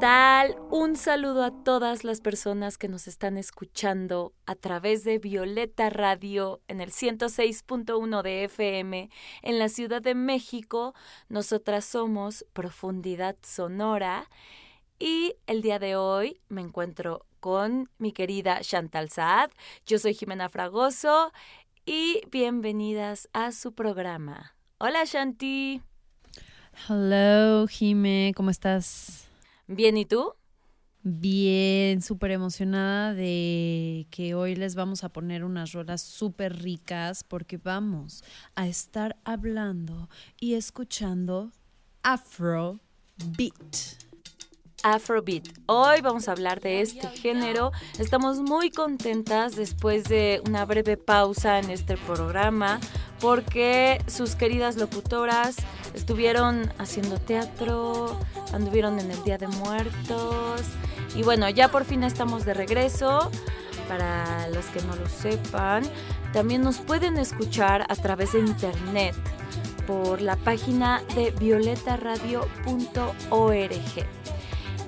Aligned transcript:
Tal? 0.00 0.56
Un 0.70 0.96
saludo 0.96 1.42
a 1.42 1.50
todas 1.50 2.04
las 2.04 2.20
personas 2.20 2.78
que 2.78 2.88
nos 2.88 3.08
están 3.08 3.36
escuchando 3.36 4.32
a 4.46 4.54
través 4.54 5.02
de 5.02 5.18
Violeta 5.18 5.90
Radio 5.90 6.60
en 6.68 6.80
el 6.80 6.90
106.1 6.90 8.22
de 8.22 8.44
FM 8.44 9.10
en 9.42 9.58
la 9.58 9.68
Ciudad 9.68 10.00
de 10.00 10.14
México. 10.14 10.94
Nosotras 11.28 11.84
somos 11.84 12.44
Profundidad 12.52 13.36
Sonora 13.42 14.28
y 15.00 15.34
el 15.46 15.62
día 15.62 15.80
de 15.80 15.96
hoy 15.96 16.40
me 16.48 16.60
encuentro 16.60 17.26
con 17.40 17.90
mi 17.98 18.12
querida 18.12 18.60
Chantal 18.60 19.10
Saad. 19.10 19.50
Yo 19.84 19.98
soy 19.98 20.14
Jimena 20.14 20.48
Fragoso 20.48 21.32
y 21.86 22.20
bienvenidas 22.30 23.28
a 23.32 23.50
su 23.50 23.72
programa. 23.72 24.54
Hola 24.78 25.04
Shanti. 25.04 25.82
Hello, 26.88 27.66
Jime, 27.66 28.32
¿cómo 28.36 28.50
estás? 28.50 29.27
Bien, 29.68 29.98
¿y 29.98 30.06
tú? 30.06 30.32
Bien, 31.02 32.00
súper 32.00 32.30
emocionada 32.30 33.12
de 33.12 34.06
que 34.10 34.34
hoy 34.34 34.56
les 34.56 34.74
vamos 34.74 35.04
a 35.04 35.10
poner 35.10 35.44
unas 35.44 35.72
rolas 35.72 36.00
súper 36.00 36.62
ricas 36.62 37.22
porque 37.22 37.58
vamos 37.58 38.24
a 38.54 38.66
estar 38.66 39.18
hablando 39.24 40.08
y 40.40 40.54
escuchando 40.54 41.52
Afro 42.02 42.80
Beat. 43.36 44.07
Afrobeat. 44.82 45.48
Hoy 45.66 46.00
vamos 46.00 46.28
a 46.28 46.32
hablar 46.32 46.60
de 46.60 46.80
este 46.80 47.08
género. 47.08 47.72
Estamos 47.98 48.38
muy 48.38 48.70
contentas 48.70 49.56
después 49.56 50.04
de 50.04 50.42
una 50.46 50.64
breve 50.64 50.96
pausa 50.96 51.58
en 51.58 51.70
este 51.70 51.96
programa 51.96 52.80
porque 53.20 54.00
sus 54.06 54.34
queridas 54.34 54.76
locutoras 54.76 55.56
estuvieron 55.94 56.72
haciendo 56.78 57.18
teatro, 57.18 58.18
anduvieron 58.52 58.98
en 59.00 59.10
el 59.10 59.22
Día 59.24 59.38
de 59.38 59.48
Muertos 59.48 60.62
y 61.14 61.22
bueno, 61.22 61.48
ya 61.48 61.68
por 61.68 61.84
fin 61.84 62.02
estamos 62.02 62.44
de 62.44 62.54
regreso. 62.54 63.30
Para 63.88 64.48
los 64.48 64.66
que 64.66 64.82
no 64.82 64.94
lo 64.96 65.08
sepan, 65.08 65.82
también 66.34 66.62
nos 66.62 66.78
pueden 66.78 67.16
escuchar 67.16 67.86
a 67.88 67.96
través 67.96 68.32
de 68.32 68.40
internet 68.40 69.14
por 69.86 70.20
la 70.20 70.36
página 70.36 71.02
de 71.14 71.30
violetaradio.org. 71.30 74.17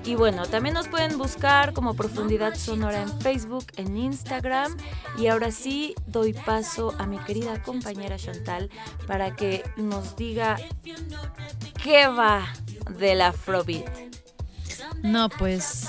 Y 0.03 0.15
bueno, 0.15 0.45
también 0.47 0.73
nos 0.73 0.87
pueden 0.87 1.17
buscar 1.17 1.73
como 1.73 1.93
Profundidad 1.93 2.55
Sonora 2.55 3.03
en 3.03 3.21
Facebook, 3.21 3.65
en 3.77 3.97
Instagram. 3.97 4.75
Y 5.17 5.27
ahora 5.27 5.51
sí 5.51 5.93
doy 6.07 6.33
paso 6.33 6.95
a 6.97 7.05
mi 7.05 7.19
querida 7.19 7.61
compañera 7.61 8.17
Chantal 8.17 8.69
para 9.07 9.35
que 9.35 9.63
nos 9.77 10.15
diga 10.15 10.57
qué 11.83 12.07
va 12.07 12.47
del 12.97 13.21
Afrobeat. 13.21 13.89
No, 15.03 15.29
pues 15.29 15.87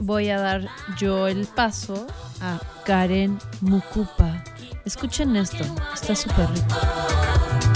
voy 0.00 0.30
a 0.30 0.40
dar 0.40 0.68
yo 0.96 1.28
el 1.28 1.46
paso 1.46 2.06
a 2.40 2.60
Karen 2.84 3.38
Mukupa. 3.60 4.42
Escuchen 4.84 5.36
esto, 5.36 5.64
está 5.92 6.14
súper 6.14 6.48
rico. 6.50 7.69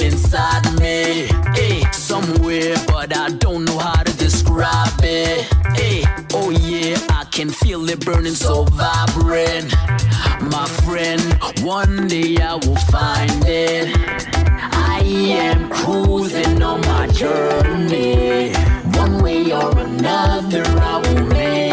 Inside 0.00 0.64
me. 0.80 1.28
Hey, 1.54 1.82
somewhere, 1.92 2.74
but 2.86 3.16
I 3.16 3.30
don't 3.30 3.64
know 3.64 3.78
how 3.78 4.02
to 4.02 4.16
describe 4.16 5.00
it. 5.02 5.46
Hey, 5.76 6.04
oh 6.32 6.50
yeah, 6.50 6.96
I 7.10 7.24
can 7.30 7.50
feel 7.50 7.88
it 7.88 8.04
burning 8.04 8.34
so 8.34 8.64
vibrant. 8.64 9.72
My 10.50 10.66
friend, 10.84 11.22
one 11.62 12.08
day 12.08 12.36
I 12.38 12.54
will 12.54 12.82
find 12.92 13.44
it. 13.46 13.94
I 14.96 15.00
am 15.04 15.70
cruising 15.70 16.62
on 16.62 16.80
my 16.82 17.06
journey. 17.08 18.52
One 18.98 19.22
way 19.22 19.52
or 19.52 19.76
another, 19.78 20.64
I 20.66 21.00
will 21.04 21.26
make 21.26 21.63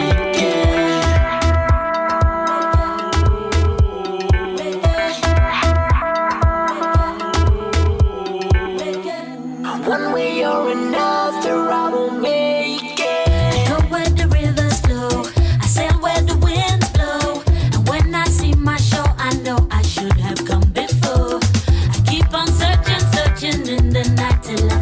till 24.42 24.72
I 24.72 24.81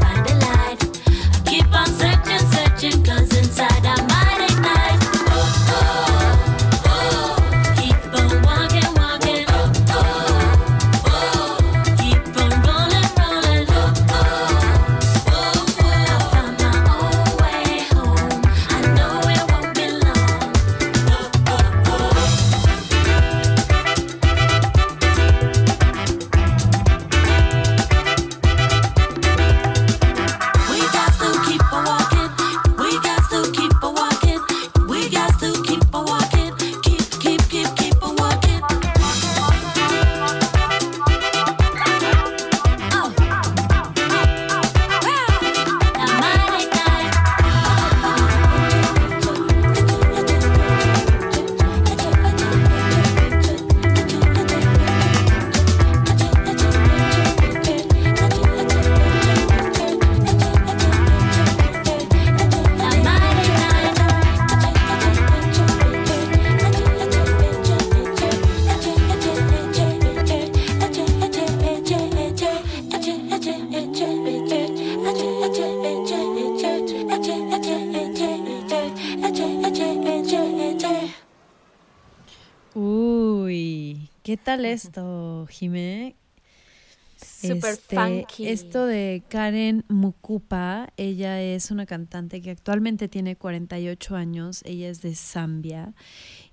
Este, 87.71 87.95
funky. 87.95 88.48
Esto 88.48 88.86
de 88.86 89.24
Karen 89.30 89.86
Mukupa, 89.88 90.89
ella 90.98 91.42
es 91.42 91.71
una 91.71 91.86
cantante 91.86 92.42
que 92.42 92.51
actualmente 92.51 93.07
tiene 93.07 93.36
48 93.36 94.16
años, 94.16 94.62
ella 94.66 94.89
es 94.89 95.01
de 95.01 95.16
Zambia. 95.16 95.94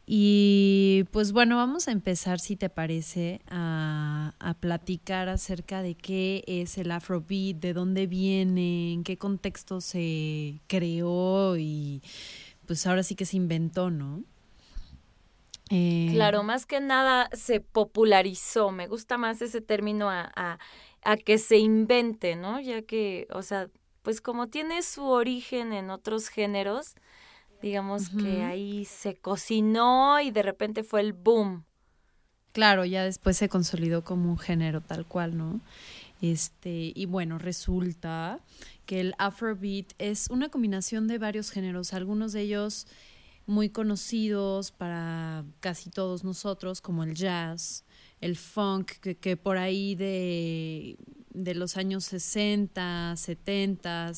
Y 0.08 1.04
pues 1.10 1.32
bueno, 1.32 1.56
vamos 1.56 1.88
a 1.88 1.92
empezar, 1.92 2.38
si 2.38 2.54
te 2.54 2.68
parece, 2.68 3.40
a, 3.48 4.34
a 4.38 4.54
platicar 4.54 5.28
acerca 5.28 5.82
de 5.82 5.96
qué 5.96 6.44
es 6.46 6.78
el 6.78 6.92
Afrobeat, 6.92 7.56
de 7.56 7.72
dónde 7.72 8.06
viene, 8.06 8.92
en 8.92 9.02
qué 9.02 9.16
contexto 9.16 9.80
se 9.80 10.60
creó 10.69 11.56
y 11.56 12.02
pues 12.66 12.86
ahora 12.86 13.02
sí 13.02 13.16
que 13.16 13.24
se 13.24 13.36
inventó, 13.36 13.90
¿no? 13.90 14.22
Eh, 15.70 16.10
Claro, 16.12 16.42
más 16.42 16.66
que 16.66 16.80
nada 16.80 17.28
se 17.32 17.60
popularizó. 17.60 18.70
Me 18.70 18.86
gusta 18.86 19.19
más 19.19 19.42
ese 19.42 19.60
término 19.60 20.10
a, 20.10 20.30
a, 20.36 20.58
a 21.06 21.17
que 21.17 21.38
se 21.38 21.56
invente, 21.58 22.35
¿no? 22.35 22.61
Ya 22.61 22.82
que, 22.82 23.29
o 23.31 23.43
sea, 23.43 23.70
pues 24.03 24.20
como 24.20 24.49
tiene 24.49 24.82
su 24.82 25.05
origen 25.05 25.73
en 25.73 25.91
otros 25.91 26.29
géneros, 26.29 26.97
digamos 27.62 28.08
que 28.08 28.43
ahí 28.43 28.85
se 28.85 29.14
cocinó 29.14 30.20
y 30.20 30.32
de 30.32 30.43
repente 30.43 30.82
fue 30.82 31.00
el 31.00 31.12
boom. 31.12 31.64
Claro, 32.50 32.85
ya 32.85 33.05
después 33.05 33.37
se 33.37 33.49
consolidó 33.49 34.03
como 34.03 34.31
un 34.31 34.38
género 34.38 34.81
tal 34.81 35.06
cual, 35.06 35.37
¿no? 35.37 35.61
Este, 36.20 36.93
y 36.93 37.06
bueno, 37.06 37.38
resulta 37.38 38.41
que 38.85 38.99
el 38.99 39.14
Afrobeat 39.19 39.93
es 39.99 40.29
una 40.29 40.49
combinación 40.49 41.06
de 41.06 41.19
varios 41.19 41.50
géneros, 41.50 41.93
algunos 41.93 42.32
de 42.32 42.41
ellos 42.41 42.88
muy 43.47 43.69
conocidos 43.69 44.73
para 44.73 45.44
casi 45.61 45.88
todos 45.88 46.25
nosotros, 46.25 46.81
como 46.81 47.05
el 47.05 47.14
jazz, 47.14 47.85
el 48.20 48.36
funk, 48.36 48.92
que, 49.00 49.16
que 49.16 49.36
por 49.36 49.58
ahí 49.58 49.94
de, 49.94 50.96
de 51.32 51.54
los 51.54 51.76
años 51.76 52.04
60, 52.04 53.14
70, 53.16 54.12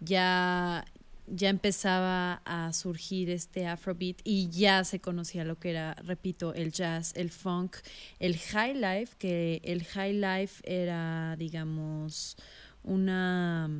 ya, 0.00 0.84
ya 1.26 1.48
empezaba 1.48 2.42
a 2.44 2.72
surgir 2.72 3.30
este 3.30 3.66
Afrobeat 3.66 4.20
y 4.24 4.48
ya 4.50 4.84
se 4.84 5.00
conocía 5.00 5.44
lo 5.44 5.58
que 5.58 5.70
era, 5.70 5.94
repito, 5.94 6.54
el 6.54 6.72
jazz, 6.72 7.12
el 7.16 7.30
funk, 7.30 7.76
el 8.18 8.36
high 8.38 8.74
life, 8.74 9.16
que 9.18 9.60
el 9.64 9.84
high 9.84 10.14
life 10.14 10.62
era, 10.64 11.36
digamos, 11.36 12.36
una 12.82 13.70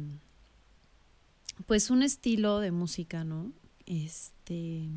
pues 1.66 1.90
un 1.90 2.02
estilo 2.02 2.60
de 2.60 2.70
música, 2.70 3.24
¿no? 3.24 3.52
Este 3.86 4.88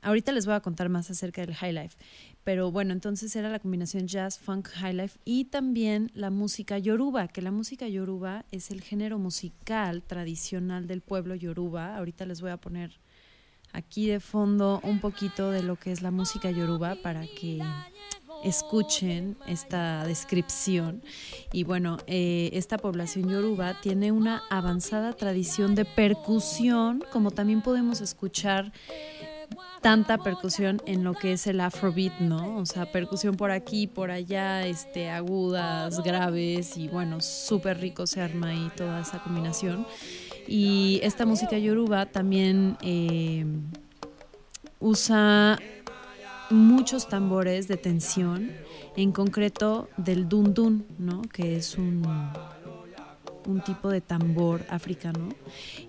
ahorita 0.00 0.32
les 0.32 0.46
voy 0.46 0.54
a 0.54 0.60
contar 0.60 0.88
más 0.88 1.10
acerca 1.10 1.44
del 1.44 1.54
high 1.54 1.72
life, 1.72 1.96
pero 2.44 2.72
bueno, 2.72 2.92
entonces 2.92 3.34
era 3.36 3.48
la 3.48 3.60
combinación 3.60 4.08
jazz, 4.08 4.38
funk, 4.38 4.68
high 4.68 4.94
life 4.94 5.18
y 5.24 5.44
también 5.44 6.10
la 6.14 6.30
música 6.30 6.78
yoruba, 6.78 7.28
que 7.28 7.40
la 7.40 7.52
música 7.52 7.86
yoruba 7.86 8.44
es 8.50 8.70
el 8.70 8.82
género 8.82 9.18
musical 9.18 10.02
tradicional 10.02 10.86
del 10.86 11.02
pueblo 11.02 11.34
yoruba. 11.34 11.96
Ahorita 11.96 12.26
les 12.26 12.40
voy 12.40 12.50
a 12.50 12.56
poner 12.56 12.98
aquí 13.72 14.08
de 14.08 14.20
fondo 14.20 14.80
un 14.82 15.00
poquito 15.00 15.50
de 15.50 15.62
lo 15.62 15.76
que 15.76 15.92
es 15.92 16.02
la 16.02 16.10
música 16.10 16.50
yoruba 16.50 16.96
para 16.96 17.26
que 17.26 17.60
escuchen 18.42 19.36
esta 19.46 20.04
descripción. 20.04 21.02
Y 21.52 21.64
bueno, 21.64 21.98
eh, 22.06 22.50
esta 22.54 22.76
población 22.76 23.28
yoruba 23.28 23.80
tiene 23.80 24.12
una 24.12 24.42
avanzada 24.50 25.12
tradición 25.12 25.74
de 25.74 25.84
percusión, 25.84 27.04
como 27.12 27.30
también 27.30 27.62
podemos 27.62 28.00
escuchar 28.00 28.72
tanta 29.80 30.18
percusión 30.18 30.80
en 30.86 31.04
lo 31.04 31.14
que 31.14 31.32
es 31.32 31.46
el 31.46 31.60
afrobeat, 31.60 32.20
¿no? 32.20 32.58
O 32.58 32.66
sea, 32.66 32.90
percusión 32.90 33.36
por 33.36 33.50
aquí, 33.50 33.86
por 33.86 34.10
allá, 34.10 34.66
este, 34.66 35.10
agudas, 35.10 36.02
graves 36.02 36.76
y 36.76 36.88
bueno, 36.88 37.20
súper 37.20 37.78
rico 37.80 38.06
se 38.06 38.20
arma 38.20 38.48
ahí 38.48 38.70
toda 38.76 39.00
esa 39.00 39.22
combinación. 39.22 39.86
Y 40.46 41.00
esta 41.02 41.26
música 41.26 41.56
yoruba 41.58 42.06
también 42.06 42.76
eh, 42.82 43.46
usa 44.80 45.58
muchos 46.50 47.08
tambores 47.08 47.68
de 47.68 47.76
tensión, 47.76 48.52
en 48.96 49.12
concreto 49.12 49.88
del 49.96 50.28
dundun, 50.28 50.86
¿no? 50.98 51.22
Que 51.22 51.56
es 51.56 51.78
un, 51.78 52.02
un 53.46 53.62
tipo 53.62 53.90
de 53.90 54.00
tambor 54.00 54.64
africano. 54.68 55.28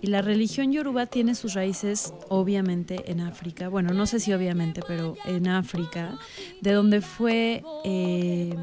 Y 0.01 0.07
la 0.07 0.21
religión 0.21 0.71
yoruba 0.71 1.05
tiene 1.05 1.35
sus 1.35 1.53
raíces, 1.53 2.13
obviamente, 2.29 3.11
en 3.11 3.21
África. 3.21 3.69
Bueno, 3.69 3.93
no 3.93 4.05
sé 4.05 4.19
si 4.19 4.33
obviamente, 4.33 4.81
pero 4.87 5.15
en 5.25 5.47
África, 5.47 6.17
de 6.61 6.73
donde 6.73 7.01
fue 7.01 7.63
eh, 7.83 8.55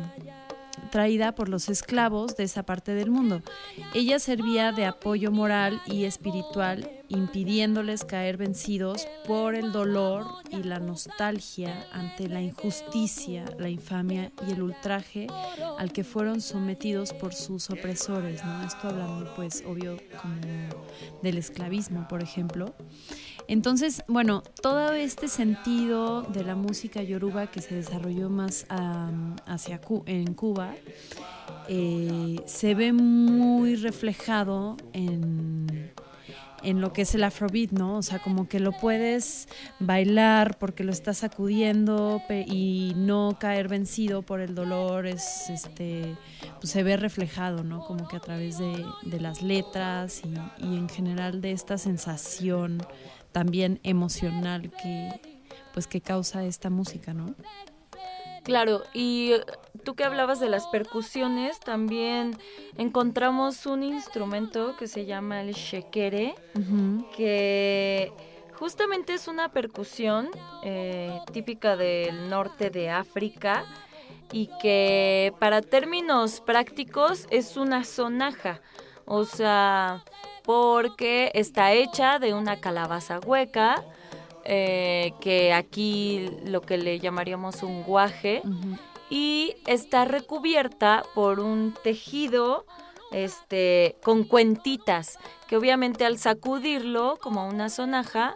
traída 0.91 1.33
por 1.33 1.49
los 1.49 1.69
esclavos 1.69 2.37
de 2.37 2.45
esa 2.45 2.63
parte 2.63 2.95
del 2.95 3.11
mundo. 3.11 3.43
Ella 3.95 4.19
servía 4.19 4.73
de 4.73 4.87
apoyo 4.87 5.31
moral 5.31 5.81
y 5.87 6.05
espiritual, 6.05 6.91
impidiéndoles 7.09 8.05
caer 8.05 8.37
vencidos 8.37 9.07
por 9.27 9.55
el 9.55 9.73
dolor 9.73 10.27
y 10.51 10.63
la 10.63 10.79
nostalgia 10.79 11.87
ante 11.93 12.29
la 12.29 12.41
injusticia, 12.41 13.45
la 13.59 13.69
infamia 13.69 14.33
y 14.47 14.53
el 14.53 14.63
ultraje 14.63 15.27
al 15.79 15.93
que 15.93 16.05
fueron 16.05 16.41
sometidos 16.41 17.13
por 17.13 17.35
sus 17.35 17.71
opresores, 17.71 18.45
¿no? 18.45 18.65
Esto 18.65 18.89
hablando, 18.89 19.33
pues, 19.35 19.65
obvio, 19.67 19.97
como 20.21 20.41
del 21.23 21.39
esclavismo, 21.39 22.07
por 22.09 22.23
ejemplo. 22.23 22.75
Entonces, 23.51 24.05
bueno, 24.07 24.45
todo 24.63 24.93
este 24.93 25.27
sentido 25.27 26.23
de 26.23 26.45
la 26.45 26.55
música 26.55 27.03
yoruba 27.03 27.49
que 27.49 27.61
se 27.61 27.75
desarrolló 27.75 28.31
más 28.31 28.65
hacia 28.69 29.81
en 30.07 30.35
Cuba 30.35 30.73
eh, 31.69 32.37
se 32.47 32.77
ve 32.77 32.93
muy 32.93 33.75
reflejado 33.75 34.77
en, 34.93 35.93
en 36.63 36.81
lo 36.81 36.93
que 36.93 37.03
es 37.03 37.13
el 37.17 37.25
afrobeat, 37.25 37.73
¿no? 37.73 37.97
O 37.97 38.03
sea, 38.03 38.21
como 38.21 38.49
que 38.49 38.61
lo 38.61 38.71
puedes 38.71 39.49
bailar 39.81 40.57
porque 40.59 40.85
lo 40.85 40.93
estás 40.93 41.19
sacudiendo 41.19 42.23
y 42.47 42.93
no 42.95 43.37
caer 43.41 43.67
vencido 43.67 44.23
por 44.23 44.39
el 44.39 44.55
dolor, 44.55 45.09
es 45.09 45.51
este, 45.51 46.17
pues 46.61 46.71
se 46.71 46.85
ve 46.85 46.97
reflejado, 46.97 47.65
¿no? 47.65 47.81
Como 47.81 48.07
que 48.07 48.17
a 48.17 48.21
través 48.21 48.59
de, 48.59 48.85
de 49.03 49.21
las 49.21 49.43
letras 49.43 50.23
y 50.59 50.77
en 50.77 50.89
general 50.89 51.41
de 51.41 51.51
esta 51.51 51.79
sensación 51.79 52.81
también 53.33 53.81
emocional 53.83 54.71
que 54.83 55.21
pues 55.73 55.87
que 55.87 56.01
causa 56.01 56.45
esta 56.45 56.71
música, 56.71 57.15
¿no? 57.15 57.35
Claro, 58.43 58.83
y 58.95 59.33
eh, 59.33 59.45
tú 59.85 59.95
que 59.95 60.05
hablabas 60.05 60.41
de 60.41 60.49
las 60.49 60.67
percusiones, 60.69 61.61
también 61.61 62.37
encontramos 62.79 63.67
un 63.67 63.83
instrumento 63.83 64.77
que 64.77 64.89
se 64.89 65.05
llama 65.05 65.43
el 65.43 65.53
shekere, 65.53 66.35
que 67.17 68.13
justamente 68.55 69.15
es 69.15 69.29
una 69.29 69.51
percusión 69.51 70.31
eh, 70.65 71.19
típica 71.33 71.77
del 71.77 72.29
norte 72.29 72.71
de 72.71 72.91
África 72.91 73.65
y 74.33 74.49
que 74.61 75.35
para 75.39 75.61
términos 75.61 76.41
prácticos 76.41 77.27
es 77.31 77.57
una 77.57 77.85
sonaja, 77.85 78.61
o 79.05 79.25
sea, 79.25 80.05
porque 80.51 81.31
está 81.35 81.75
hecha 81.75 82.19
de 82.19 82.35
una 82.35 82.61
calabaza 82.61 83.21
hueca, 83.21 83.85
eh, 84.45 85.13
que 85.21 85.53
aquí 85.53 86.29
lo 86.45 86.61
que 86.61 86.77
le 86.77 86.99
llamaríamos 86.99 87.63
un 87.63 87.85
guaje, 87.85 88.43
y 89.11 89.55
está 89.69 90.05
recubierta 90.07 91.05
por 91.15 91.39
un 91.39 91.73
tejido 91.85 92.67
este 93.13 93.95
con 94.03 94.25
cuentitas 94.25 95.19
que 95.47 95.57
obviamente 95.57 96.05
al 96.05 96.19
sacudirlo 96.19 97.19
como 97.21 97.49
una 97.49 97.69
sonaja 97.69 98.35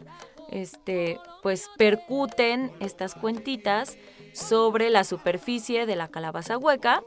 este 0.51 1.19
pues 1.43 1.69
percuten 1.77 2.73
estas 2.81 3.15
cuentitas 3.15 3.97
sobre 4.33 4.91
la 4.91 5.03
superficie 5.03 5.87
de 5.87 5.95
la 5.95 6.09
calabaza 6.09 6.59
hueca 6.59 7.05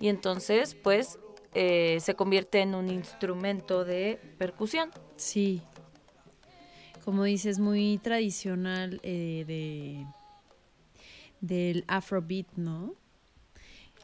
y 0.00 0.08
entonces 0.08 0.74
pues 0.74 1.18
eh, 1.54 1.98
se 2.00 2.14
convierte 2.14 2.60
en 2.60 2.74
un 2.74 2.88
instrumento 2.88 3.84
de 3.84 4.18
percusión 4.38 4.90
Sí. 5.16 5.62
Como 7.04 7.24
dices, 7.24 7.58
muy 7.58 7.98
tradicional 7.98 9.00
eh, 9.02 9.44
de 9.46 10.06
del 11.40 11.84
Afrobeat, 11.88 12.46
¿no? 12.56 12.94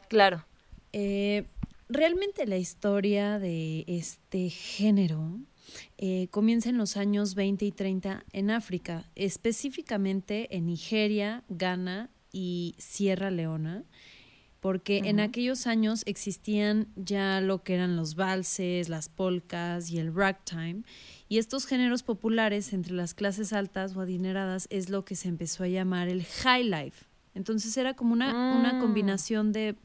claro 0.09 0.45
Eh, 0.91 1.45
realmente 1.87 2.45
la 2.45 2.57
historia 2.57 3.39
de 3.39 3.85
este 3.87 4.49
género 4.49 5.39
eh, 5.97 6.27
comienza 6.31 6.69
en 6.69 6.77
los 6.77 6.97
años 6.97 7.35
20 7.35 7.65
y 7.65 7.71
30 7.71 8.25
en 8.33 8.51
África, 8.51 9.05
específicamente 9.15 10.55
en 10.55 10.65
Nigeria, 10.65 11.43
Ghana 11.49 12.09
y 12.31 12.75
Sierra 12.77 13.31
Leona, 13.31 13.83
porque 14.59 14.97
en 15.05 15.19
aquellos 15.19 15.67
años 15.67 16.03
existían 16.05 16.87
ya 16.95 17.39
lo 17.39 17.63
que 17.63 17.75
eran 17.75 17.95
los 17.95 18.15
valses, 18.15 18.89
las 18.89 19.07
polcas 19.07 19.89
y 19.89 19.99
el 19.99 20.13
ragtime, 20.13 20.83
y 21.29 21.37
estos 21.37 21.65
géneros 21.65 22.03
populares 22.03 22.73
entre 22.73 22.93
las 22.93 23.13
clases 23.13 23.53
altas 23.53 23.95
o 23.95 24.01
adineradas 24.01 24.67
es 24.69 24.89
lo 24.89 25.05
que 25.05 25.15
se 25.15 25.29
empezó 25.29 25.63
a 25.63 25.67
llamar 25.67 26.09
el 26.09 26.25
high 26.25 26.63
life. 26.63 27.05
Entonces 27.35 27.77
era 27.77 27.93
como 27.93 28.11
una, 28.13 28.55
una 28.57 28.73
Mm. 28.73 28.79
combinación 28.79 29.51
de 29.53 29.75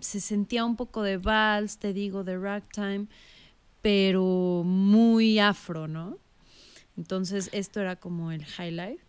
se 0.00 0.20
sentía 0.20 0.64
un 0.64 0.76
poco 0.76 1.02
de 1.02 1.18
vals, 1.18 1.78
te 1.78 1.92
digo, 1.92 2.24
de 2.24 2.38
ragtime, 2.38 3.06
pero 3.82 4.62
muy 4.64 5.38
afro, 5.38 5.88
¿no? 5.88 6.18
Entonces 6.96 7.50
esto 7.52 7.80
era 7.80 7.96
como 7.96 8.32
el 8.32 8.44
high 8.44 8.70
life, 8.72 9.04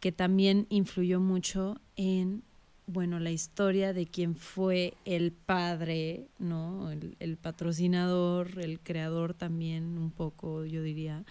que 0.00 0.12
también 0.12 0.66
influyó 0.70 1.20
mucho 1.20 1.80
en, 1.96 2.42
bueno, 2.86 3.18
la 3.18 3.30
historia 3.30 3.92
de 3.92 4.06
quién 4.06 4.36
fue 4.36 4.94
el 5.04 5.32
padre, 5.32 6.28
¿no? 6.38 6.90
El, 6.90 7.16
el 7.18 7.36
patrocinador, 7.36 8.58
el 8.58 8.80
creador 8.80 9.34
también 9.34 9.96
un 9.98 10.10
poco, 10.10 10.64
yo 10.64 10.82
diría, 10.82 11.24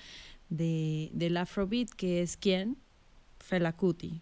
de, 0.49 1.09
del 1.13 1.37
afrobeat, 1.37 1.89
que 1.89 2.21
es 2.21 2.37
quién? 2.37 2.77
Fela 3.39 3.73
Kuti. 3.73 4.21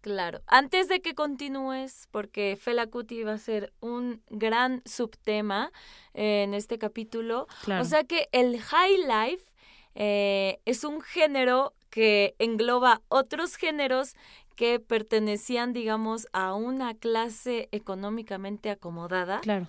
Claro. 0.00 0.42
Antes 0.46 0.88
de 0.88 1.00
que 1.00 1.14
continúes, 1.14 2.08
porque 2.10 2.58
Fela 2.60 2.86
Kuti 2.88 3.22
va 3.22 3.32
a 3.32 3.38
ser 3.38 3.72
un 3.80 4.22
gran 4.28 4.82
subtema 4.84 5.72
en 6.12 6.52
este 6.52 6.78
capítulo. 6.78 7.46
O 7.80 7.84
sea 7.84 8.04
que 8.04 8.28
el 8.32 8.60
high 8.60 8.98
life 8.98 9.50
eh, 9.94 10.60
es 10.66 10.84
un 10.84 11.00
género 11.00 11.72
que 11.88 12.34
engloba 12.38 13.00
otros 13.08 13.56
géneros 13.56 14.14
que 14.54 14.80
pertenecían, 14.80 15.72
digamos, 15.72 16.28
a 16.32 16.54
una 16.54 16.94
clase 16.94 17.68
económicamente 17.72 18.70
acomodada. 18.70 19.40
Claro. 19.40 19.68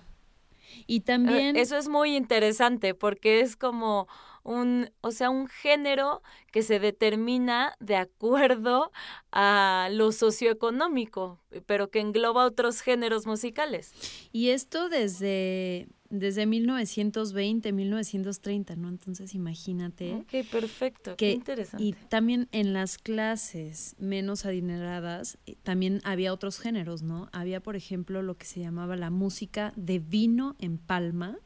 Y 0.86 1.00
también... 1.00 1.56
Eso 1.56 1.76
es 1.76 1.88
muy 1.88 2.16
interesante 2.16 2.94
porque 2.94 3.40
es 3.40 3.56
como 3.56 4.08
un, 4.42 4.90
o 5.00 5.10
sea, 5.10 5.30
un 5.30 5.48
género 5.48 6.22
que 6.52 6.62
se 6.62 6.78
determina 6.78 7.74
de 7.80 7.96
acuerdo 7.96 8.92
a 9.32 9.88
lo 9.90 10.12
socioeconómico, 10.12 11.40
pero 11.66 11.90
que 11.90 12.00
engloba 12.00 12.44
otros 12.44 12.80
géneros 12.80 13.26
musicales. 13.26 13.92
Y 14.32 14.50
esto 14.50 14.88
desde, 14.88 15.88
desde 16.18 16.46
1920, 16.46 17.72
1930, 17.72 18.76
¿no? 18.76 18.88
Entonces 18.88 19.34
imagínate. 19.34 20.14
Ok, 20.14 20.46
perfecto, 20.50 21.14
qué 21.16 21.32
interesante. 21.32 21.84
Y 21.84 21.92
también 21.92 22.48
en 22.52 22.72
las 22.72 22.98
clases 22.98 23.94
menos 23.98 24.44
adineradas, 24.46 25.38
eh, 25.46 25.56
también 25.62 26.00
había 26.04 26.32
otros 26.32 26.58
géneros, 26.58 27.02
¿no? 27.02 27.28
Había, 27.32 27.60
por 27.60 27.76
ejemplo, 27.76 28.22
lo 28.22 28.36
que 28.36 28.46
se 28.46 28.60
llamaba 28.60 28.96
la 28.96 29.10
música 29.10 29.72
de 29.76 29.98
vino 29.98 30.56
en 30.58 30.78
palma, 30.78 31.38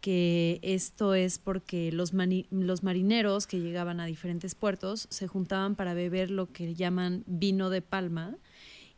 que 0.00 0.60
esto 0.62 1.14
es 1.14 1.38
porque 1.38 1.92
los, 1.92 2.12
los 2.50 2.82
marineros 2.82 3.46
que 3.46 3.60
llegaban 3.60 4.00
a 4.00 4.06
diferentes 4.06 4.54
puertos 4.54 5.06
se 5.10 5.26
juntaban 5.26 5.76
para 5.76 5.94
beber 5.94 6.30
lo 6.30 6.50
que 6.52 6.74
llaman 6.74 7.22
vino 7.26 7.68
de 7.70 7.82
palma 7.82 8.38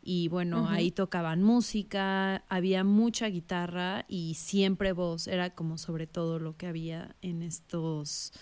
y 0.05 0.27
bueno, 0.27 0.67
ahí 0.67 0.91
tocaban 0.91 1.41
música, 1.41 2.43
había 2.49 2.83
mucha 2.83 3.27
guitarra 3.27 4.05
y 4.09 4.33
siempre 4.33 4.91
voz, 4.91 5.27
era 5.27 5.51
como 5.51 5.77
sobre 5.77 6.07
todo 6.07 6.39
lo 6.39 6.57
que 6.57 6.67
había 6.67 7.15
en 7.21 7.41
estos 7.41 8.33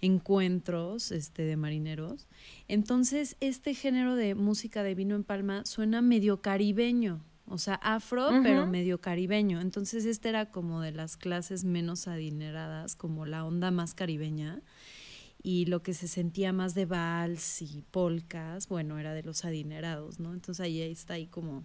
encuentros 0.00 1.10
este 1.10 1.42
de 1.42 1.56
marineros. 1.56 2.28
Entonces, 2.68 3.36
este 3.40 3.74
género 3.74 4.14
de 4.14 4.36
música 4.36 4.82
de 4.82 4.94
vino 4.94 5.16
en 5.16 5.24
palma 5.24 5.64
suena 5.64 6.02
medio 6.02 6.40
caribeño, 6.40 7.24
o 7.48 7.58
sea, 7.58 7.74
afro, 7.74 8.28
pero 8.42 8.66
medio 8.66 9.00
caribeño. 9.00 9.60
Entonces, 9.60 10.04
este 10.04 10.28
era 10.28 10.50
como 10.50 10.82
de 10.82 10.92
las 10.92 11.16
clases 11.16 11.64
menos 11.64 12.06
adineradas, 12.06 12.94
como 12.94 13.26
la 13.26 13.44
onda 13.44 13.70
más 13.70 13.94
caribeña. 13.94 14.62
Y 15.50 15.64
lo 15.64 15.82
que 15.82 15.94
se 15.94 16.08
sentía 16.08 16.52
más 16.52 16.74
de 16.74 16.84
vals 16.84 17.62
y 17.62 17.82
polcas, 17.90 18.68
bueno, 18.68 18.98
era 18.98 19.14
de 19.14 19.22
los 19.22 19.46
adinerados, 19.46 20.20
¿no? 20.20 20.34
Entonces 20.34 20.60
ahí 20.60 20.82
está 20.82 21.14
ahí 21.14 21.26
como 21.26 21.64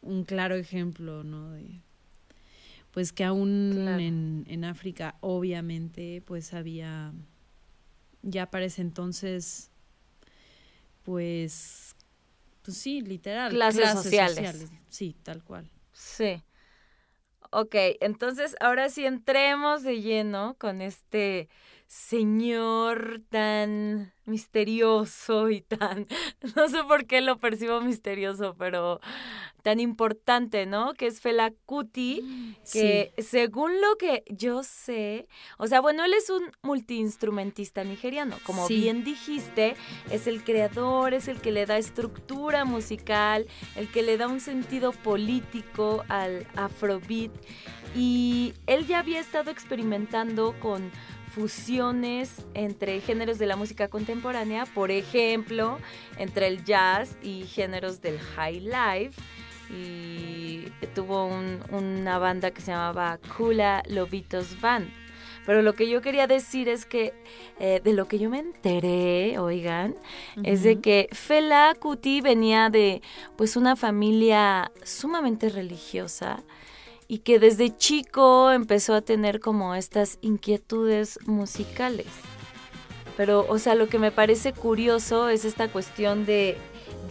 un 0.00 0.24
claro 0.24 0.54
ejemplo, 0.54 1.22
¿no? 1.22 1.50
De, 1.50 1.82
pues 2.92 3.12
que 3.12 3.22
aún 3.24 3.86
en, 4.00 4.46
en 4.48 4.64
África, 4.64 5.16
obviamente, 5.20 6.22
pues 6.24 6.54
había, 6.54 7.12
ya 8.22 8.50
para 8.50 8.64
ese 8.64 8.80
entonces, 8.80 9.70
pues 11.02 11.94
pues 12.62 12.78
sí, 12.78 13.02
literal. 13.02 13.52
Clases, 13.52 13.90
sociales. 13.90 14.64
Sí, 14.88 15.14
tal 15.22 15.44
cual. 15.44 15.68
Sí. 15.92 16.42
Ok, 17.50 17.74
entonces 18.00 18.56
ahora 18.60 18.88
sí 18.88 19.04
entremos 19.04 19.82
de 19.82 20.00
lleno 20.00 20.56
con 20.58 20.80
este 20.80 21.50
señor 21.86 23.20
tan 23.28 24.12
misterioso 24.26 25.50
y 25.50 25.60
tan, 25.60 26.06
no 26.56 26.68
sé 26.68 26.82
por 26.84 27.06
qué 27.06 27.20
lo 27.20 27.38
percibo 27.38 27.80
misterioso, 27.80 28.54
pero 28.58 29.00
tan 29.62 29.80
importante, 29.80 30.66
¿no? 30.66 30.94
Que 30.94 31.06
es 31.06 31.20
Fela 31.20 31.52
Kuti, 31.66 32.56
que 32.72 33.12
según 33.18 33.80
lo 33.80 33.96
que 33.96 34.24
yo 34.28 34.62
sé, 34.62 35.28
o 35.58 35.66
sea, 35.66 35.80
bueno, 35.80 36.04
él 36.04 36.14
es 36.14 36.30
un 36.30 36.50
multiinstrumentista 36.62 37.84
nigeriano, 37.84 38.36
como 38.44 38.66
bien 38.68 39.04
dijiste, 39.04 39.76
es 40.10 40.26
el 40.26 40.42
creador, 40.42 41.14
es 41.14 41.28
el 41.28 41.40
que 41.40 41.52
le 41.52 41.66
da 41.66 41.78
estructura 41.78 42.64
musical, 42.64 43.46
el 43.76 43.90
que 43.90 44.02
le 44.02 44.16
da 44.16 44.28
un 44.28 44.40
sentido 44.40 44.92
político 44.92 46.04
al 46.08 46.46
afrobeat 46.56 47.32
y 47.94 48.54
él 48.66 48.86
ya 48.86 48.98
había 48.98 49.20
estado 49.20 49.50
experimentando 49.50 50.54
con 50.60 50.90
fusiones 51.34 52.46
entre 52.54 53.00
géneros 53.00 53.38
de 53.38 53.46
la 53.46 53.56
música 53.56 53.88
contemporánea, 53.88 54.66
por 54.66 54.92
ejemplo, 54.92 55.78
entre 56.16 56.46
el 56.46 56.64
jazz 56.64 57.16
y 57.22 57.44
géneros 57.44 58.00
del 58.00 58.20
high 58.20 58.60
life 58.60 59.20
y 59.70 60.66
tuvo 60.94 61.28
una 61.70 62.18
banda 62.18 62.52
que 62.52 62.60
se 62.60 62.70
llamaba 62.70 63.18
Kula 63.36 63.82
Lobitos 63.88 64.60
Band. 64.60 64.88
Pero 65.44 65.60
lo 65.60 65.74
que 65.74 65.90
yo 65.90 66.00
quería 66.00 66.26
decir 66.26 66.68
es 66.68 66.86
que 66.86 67.12
eh, 67.58 67.80
de 67.82 67.92
lo 67.92 68.06
que 68.06 68.18
yo 68.18 68.30
me 68.30 68.38
enteré, 68.38 69.38
oigan, 69.38 69.94
es 70.42 70.62
de 70.62 70.80
que 70.80 71.08
Fela 71.12 71.74
Kuti 71.78 72.20
venía 72.20 72.70
de 72.70 73.02
pues 73.36 73.56
una 73.56 73.76
familia 73.76 74.72
sumamente 74.84 75.50
religiosa 75.50 76.44
y 77.14 77.18
que 77.18 77.38
desde 77.38 77.76
chico 77.76 78.50
empezó 78.50 78.92
a 78.92 79.00
tener 79.00 79.38
como 79.38 79.76
estas 79.76 80.18
inquietudes 80.20 81.16
musicales. 81.26 82.08
Pero, 83.16 83.46
o 83.48 83.60
sea, 83.60 83.76
lo 83.76 83.88
que 83.88 84.00
me 84.00 84.10
parece 84.10 84.52
curioso 84.52 85.28
es 85.28 85.44
esta 85.44 85.68
cuestión 85.68 86.26
de 86.26 86.58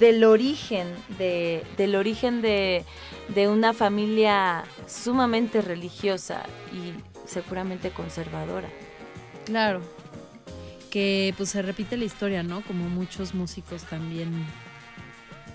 del 0.02 0.26
origen, 0.26 0.88
de, 1.18 1.64
del 1.78 1.96
origen 1.96 2.42
de, 2.42 2.84
de 3.34 3.48
una 3.48 3.72
familia 3.72 4.66
sumamente 4.88 5.62
religiosa 5.62 6.44
y 6.74 6.92
seguramente 7.26 7.92
conservadora. 7.92 8.68
Claro, 9.46 9.80
que 10.92 11.34
pues 11.38 11.52
se 11.52 11.62
repite 11.62 11.96
la 11.96 12.04
historia, 12.04 12.44
¿no? 12.44 12.62
Como 12.64 12.90
muchos 12.90 13.34
músicos 13.34 13.84
también 13.84 14.46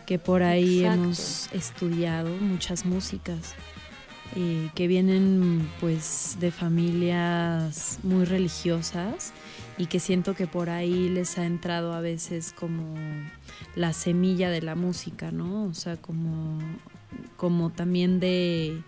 que 0.07 0.19
por 0.19 0.43
ahí 0.43 0.87
hemos 0.87 1.53
estudiado 1.53 2.31
muchas 2.31 2.87
músicas 2.87 3.55
que 4.35 4.87
vienen 4.87 5.69
pues 5.81 6.37
de 6.39 6.51
familias 6.51 7.99
muy 8.03 8.25
religiosas 8.25 9.33
y 9.79 9.87
que 9.87 10.01
siento 10.01 10.35
que 10.35 10.47
por 10.47 10.71
ahí 10.71 11.09
les 11.09 11.39
ha 11.39 11.47
entrado 11.47 11.93
a 11.93 12.01
veces 12.01 12.53
como 12.53 12.95
la 13.75 13.93
semilla 13.93 14.51
de 14.51 14.63
la 14.63 14.75
música, 14.75 15.31
¿no? 15.31 15.65
O 15.65 15.75
sea, 15.75 15.97
como, 15.97 16.59
como 17.37 17.71
también 17.71 18.21
de, 18.21 18.83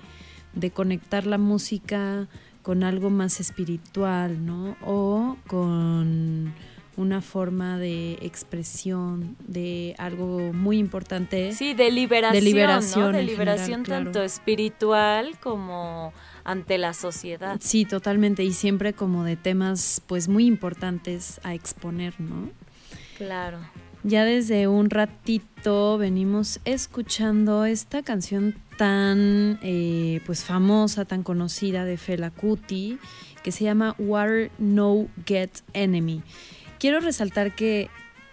de 0.54 0.70
conectar 0.70 1.26
la 1.26 1.38
música 1.38 2.28
con 2.62 2.84
algo 2.84 3.08
más 3.08 3.40
espiritual, 3.40 4.44
¿no? 4.44 4.76
O 4.82 5.36
con 5.46 6.52
una 7.00 7.20
forma 7.22 7.78
de 7.78 8.18
expresión 8.20 9.36
de 9.46 9.94
algo 9.98 10.52
muy 10.52 10.78
importante. 10.78 11.52
Sí, 11.52 11.74
de 11.74 11.90
liberación, 11.90 12.32
de 12.34 12.42
liberación, 12.42 13.12
De 13.12 13.22
liberación 13.22 13.82
tanto 13.84 14.22
espiritual 14.22 15.38
como 15.40 16.12
ante 16.44 16.78
la 16.78 16.92
sociedad. 16.92 17.58
Sí, 17.60 17.84
totalmente, 17.84 18.44
y 18.44 18.52
siempre 18.52 18.92
como 18.92 19.24
de 19.24 19.36
temas 19.36 20.02
pues 20.06 20.28
muy 20.28 20.46
importantes 20.46 21.40
a 21.42 21.54
exponer, 21.54 22.20
¿no? 22.20 22.50
Claro. 23.16 23.58
Ya 24.02 24.24
desde 24.24 24.66
un 24.66 24.88
ratito 24.88 25.98
venimos 25.98 26.60
escuchando 26.64 27.66
esta 27.66 28.02
canción 28.02 28.54
tan 28.78 29.58
eh, 29.62 30.22
pues 30.24 30.44
famosa, 30.44 31.04
tan 31.04 31.22
conocida 31.22 31.84
de 31.84 31.98
Fela 31.98 32.30
Kuti, 32.30 32.98
que 33.42 33.52
se 33.52 33.64
llama 33.64 33.94
War 33.98 34.50
No 34.58 35.06
Get 35.26 35.50
Enemy. 35.74 36.22
Quiero 36.80 37.00
resaltar 37.00 37.54
que 37.54 37.90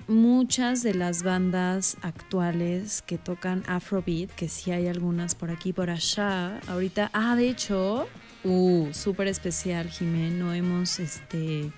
muchas 0.08 0.82
de 0.82 0.94
las 0.94 1.22
bandas 1.22 1.98
actuales 2.02 3.02
que 3.02 3.18
tocan 3.18 3.62
Afrobeat, 3.68 4.30
que 4.30 4.48
sí 4.48 4.72
hay 4.72 4.88
algunas 4.88 5.36
por 5.36 5.52
aquí 5.52 5.74
por 5.74 5.90
allá, 5.90 6.62
ahorita, 6.70 7.10
ah, 7.12 7.36
de 7.36 7.50
hecho, 7.50 8.08
uh, 8.46 8.88
súper 8.94 9.28
especial, 9.28 9.90
Jimé, 9.90 10.32
no 10.32 10.54
hemos, 10.54 11.02
este, 11.02 11.72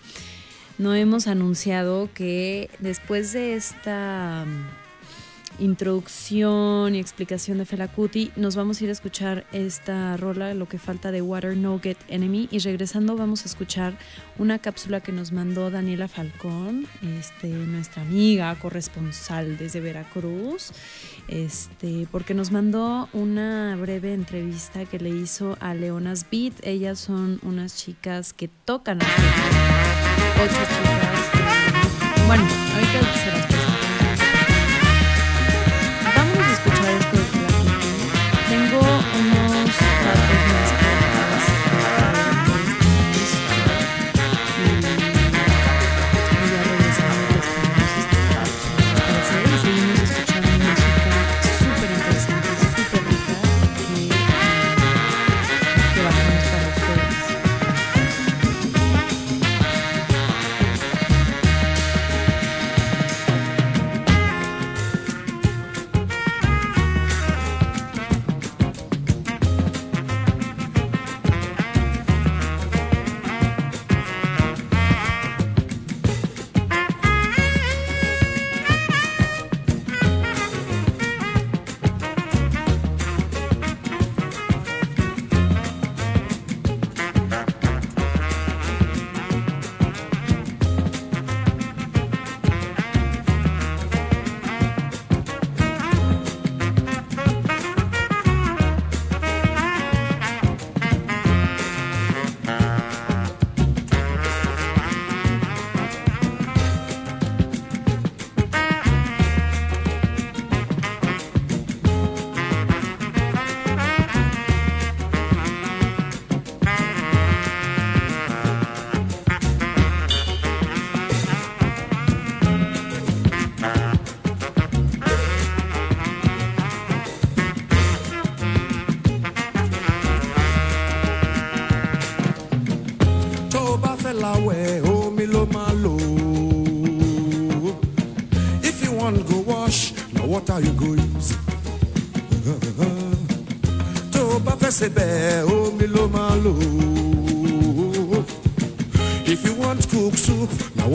no 0.78 0.94
hemos 0.94 1.26
anunciado 1.26 2.08
que 2.14 2.70
después 2.78 3.34
de 3.34 3.56
esta 3.56 4.46
introducción 5.58 6.96
y 6.96 7.00
explicación 7.00 7.58
de 7.58 7.66
Fela 7.66 7.88
Kuti, 7.88 8.32
nos 8.36 8.56
vamos 8.56 8.80
a 8.80 8.84
ir 8.84 8.90
a 8.90 8.94
escuchar 8.94 9.46
esta 9.52 10.16
rola, 10.18 10.54
lo 10.54 10.68
que 10.68 10.78
falta 10.78 11.12
de 11.12 11.22
Water 11.22 11.58
No 11.58 11.80
Get 11.80 11.98
Enemy, 12.08 12.50
y 12.52 12.60
regresando 12.60 13.16
vamos 13.16 13.44
a 13.44 13.46
escuchar 13.46 13.98
una 14.38 14.60
cápsula 14.60 15.02
que 15.02 15.12
nos 15.12 15.32
mandó 15.32 15.70
Daniela 15.70 16.08
Falcón, 16.08 16.88
este, 17.20 17.48
nuestra 17.48 18.04
amiga 18.04 18.54
corresponsal 18.56 19.58
desde 19.58 19.80
Veracruz, 19.80 20.72
este, 21.28 22.08
porque 22.12 22.34
nos 22.34 22.52
mandó 22.52 23.10
una 23.14 23.76
breve 23.76 24.14
entrevista 24.14 24.86
que 24.86 25.00
le 25.00 25.10
hizo 25.10 25.58
a 25.60 25.74
Leonas 25.74 26.26
Beat. 26.32 26.54
Ellas 26.64 27.00
son 27.00 27.40
unas 27.44 27.76
chicas 27.76 28.34
que 28.34 28.48
tocan, 28.48 29.00
ocho 29.00 30.54
chicas. 30.54 31.20
Bueno, 32.28 32.44
ahorita 32.44 33.14
se 33.18 33.32
las 33.32 33.59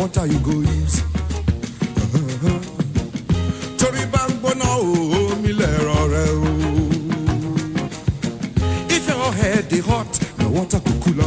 water 0.04 0.26
you 0.26 0.38
go 0.40 0.50
use. 0.50 1.00
o 3.80 5.32
if 8.90 9.08
your 9.08 9.32
head 9.32 9.72
hot 9.80 10.20
water 10.50 10.78
cool 11.00 11.20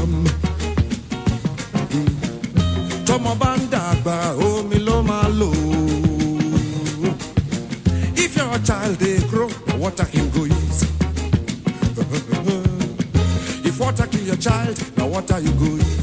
bá 3.41 3.65
if 8.15 8.37
your 8.37 8.59
child 8.59 8.99
dey 8.99 9.19
grow 9.27 9.49
na 9.65 9.75
water 9.77 10.05
him 10.05 10.29
go 10.29 10.43
use. 10.45 10.83
if 13.65 13.79
water 13.79 14.05
kill 14.05 14.21
your 14.23 14.35
child 14.37 14.77
water 15.07 15.39
you 15.39 15.51
go 15.53 15.65
use. 15.65 15.96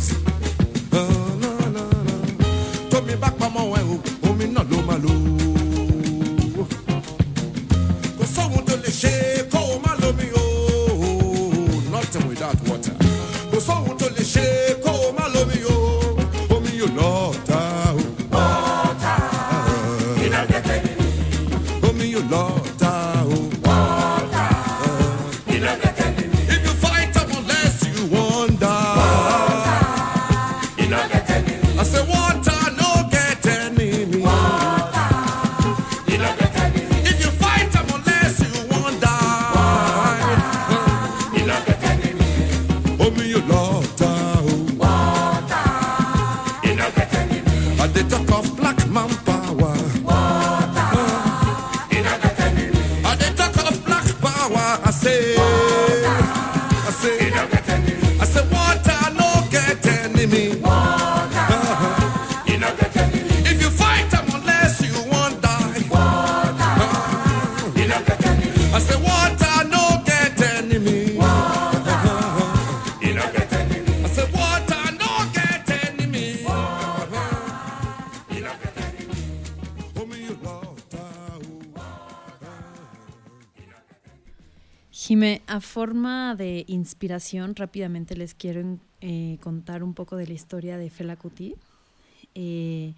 Jime, 85.06 85.42
a 85.46 85.60
forma 85.60 86.34
de 86.34 86.64
inspiración, 86.66 87.54
rápidamente 87.56 88.16
les 88.16 88.32
quiero 88.32 88.78
eh, 89.02 89.36
contar 89.42 89.82
un 89.82 89.92
poco 89.92 90.16
de 90.16 90.26
la 90.26 90.32
historia 90.32 90.78
de 90.78 90.88
Fela 90.88 91.16
Kuti. 91.16 91.56
Eh, 92.34 92.94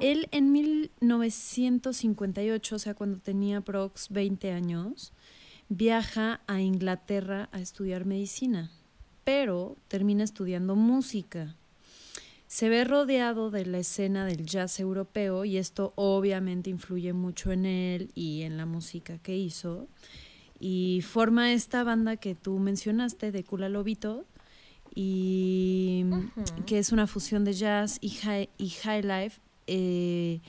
Él 0.00 0.28
en 0.30 0.52
1958, 0.52 2.76
o 2.76 2.78
sea, 2.78 2.94
cuando 2.94 3.18
tenía 3.18 3.62
prox 3.62 4.10
20 4.10 4.52
años, 4.52 5.12
viaja 5.68 6.40
a 6.46 6.60
Inglaterra 6.60 7.48
a 7.50 7.58
estudiar 7.58 8.04
medicina, 8.04 8.70
pero 9.24 9.76
termina 9.88 10.22
estudiando 10.22 10.76
música. 10.76 11.56
Se 12.46 12.68
ve 12.68 12.84
rodeado 12.84 13.50
de 13.50 13.66
la 13.66 13.78
escena 13.78 14.24
del 14.24 14.46
jazz 14.46 14.78
europeo 14.78 15.44
y 15.44 15.56
esto 15.56 15.94
obviamente 15.96 16.70
influye 16.70 17.12
mucho 17.12 17.50
en 17.50 17.66
él 17.66 18.12
y 18.14 18.42
en 18.42 18.56
la 18.56 18.66
música 18.66 19.18
que 19.18 19.36
hizo. 19.36 19.88
Y 20.60 21.00
forma 21.02 21.52
esta 21.52 21.82
banda 21.82 22.18
que 22.18 22.34
tú 22.34 22.58
mencionaste 22.58 23.32
de 23.32 23.42
Kula 23.42 23.68
Lobito 23.68 24.26
y 24.94 26.04
que 26.66 26.78
es 26.78 26.92
una 26.92 27.06
fusión 27.06 27.44
de 27.44 27.54
jazz 27.54 27.98
y 28.00 28.10
high, 28.10 28.50
y 28.58 28.68
high 28.68 29.02
life. 29.02 29.40
eh, 29.66 30.40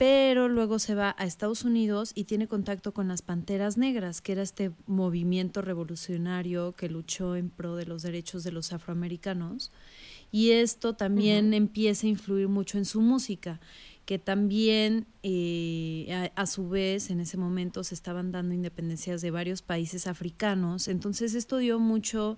pero 0.00 0.48
luego 0.48 0.78
se 0.78 0.94
va 0.94 1.14
a 1.18 1.26
Estados 1.26 1.62
Unidos 1.62 2.12
y 2.14 2.24
tiene 2.24 2.48
contacto 2.48 2.94
con 2.94 3.06
las 3.06 3.20
Panteras 3.20 3.76
Negras, 3.76 4.22
que 4.22 4.32
era 4.32 4.40
este 4.40 4.72
movimiento 4.86 5.60
revolucionario 5.60 6.72
que 6.72 6.88
luchó 6.88 7.36
en 7.36 7.50
pro 7.50 7.76
de 7.76 7.84
los 7.84 8.00
derechos 8.00 8.42
de 8.42 8.50
los 8.50 8.72
afroamericanos. 8.72 9.70
Y 10.32 10.52
esto 10.52 10.94
también 10.94 11.52
empieza 11.52 12.06
a 12.06 12.08
influir 12.08 12.48
mucho 12.48 12.78
en 12.78 12.86
su 12.86 13.02
música, 13.02 13.60
que 14.10 14.18
también 14.18 15.06
eh, 15.22 16.32
a, 16.34 16.46
su 16.46 16.68
vez 16.68 17.10
en 17.10 17.20
ese 17.20 17.36
momento 17.36 17.84
se 17.84 17.94
estaban 17.94 18.32
dando 18.32 18.52
independencias 18.52 19.20
de 19.20 19.30
varios 19.30 19.62
países 19.62 20.08
africanos. 20.08 20.88
Entonces 20.88 21.36
esto 21.36 21.58
dio 21.58 21.78
mucho 21.78 22.36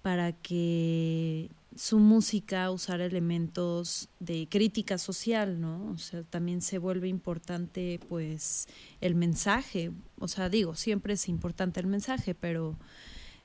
para 0.00 0.32
que 0.32 1.50
su 1.76 1.98
música 1.98 2.70
usara 2.70 3.04
elementos 3.04 4.08
de 4.18 4.48
crítica 4.48 4.96
social, 4.96 5.60
¿no? 5.60 5.90
O 5.90 5.98
sea, 5.98 6.22
también 6.22 6.62
se 6.62 6.78
vuelve 6.78 7.08
importante 7.08 8.00
pues 8.08 8.66
el 9.02 9.14
mensaje, 9.14 9.92
o 10.18 10.26
sea, 10.26 10.48
digo, 10.48 10.74
siempre 10.74 11.12
es 11.12 11.28
importante 11.28 11.80
el 11.80 11.86
mensaje, 11.86 12.34
pero 12.34 12.78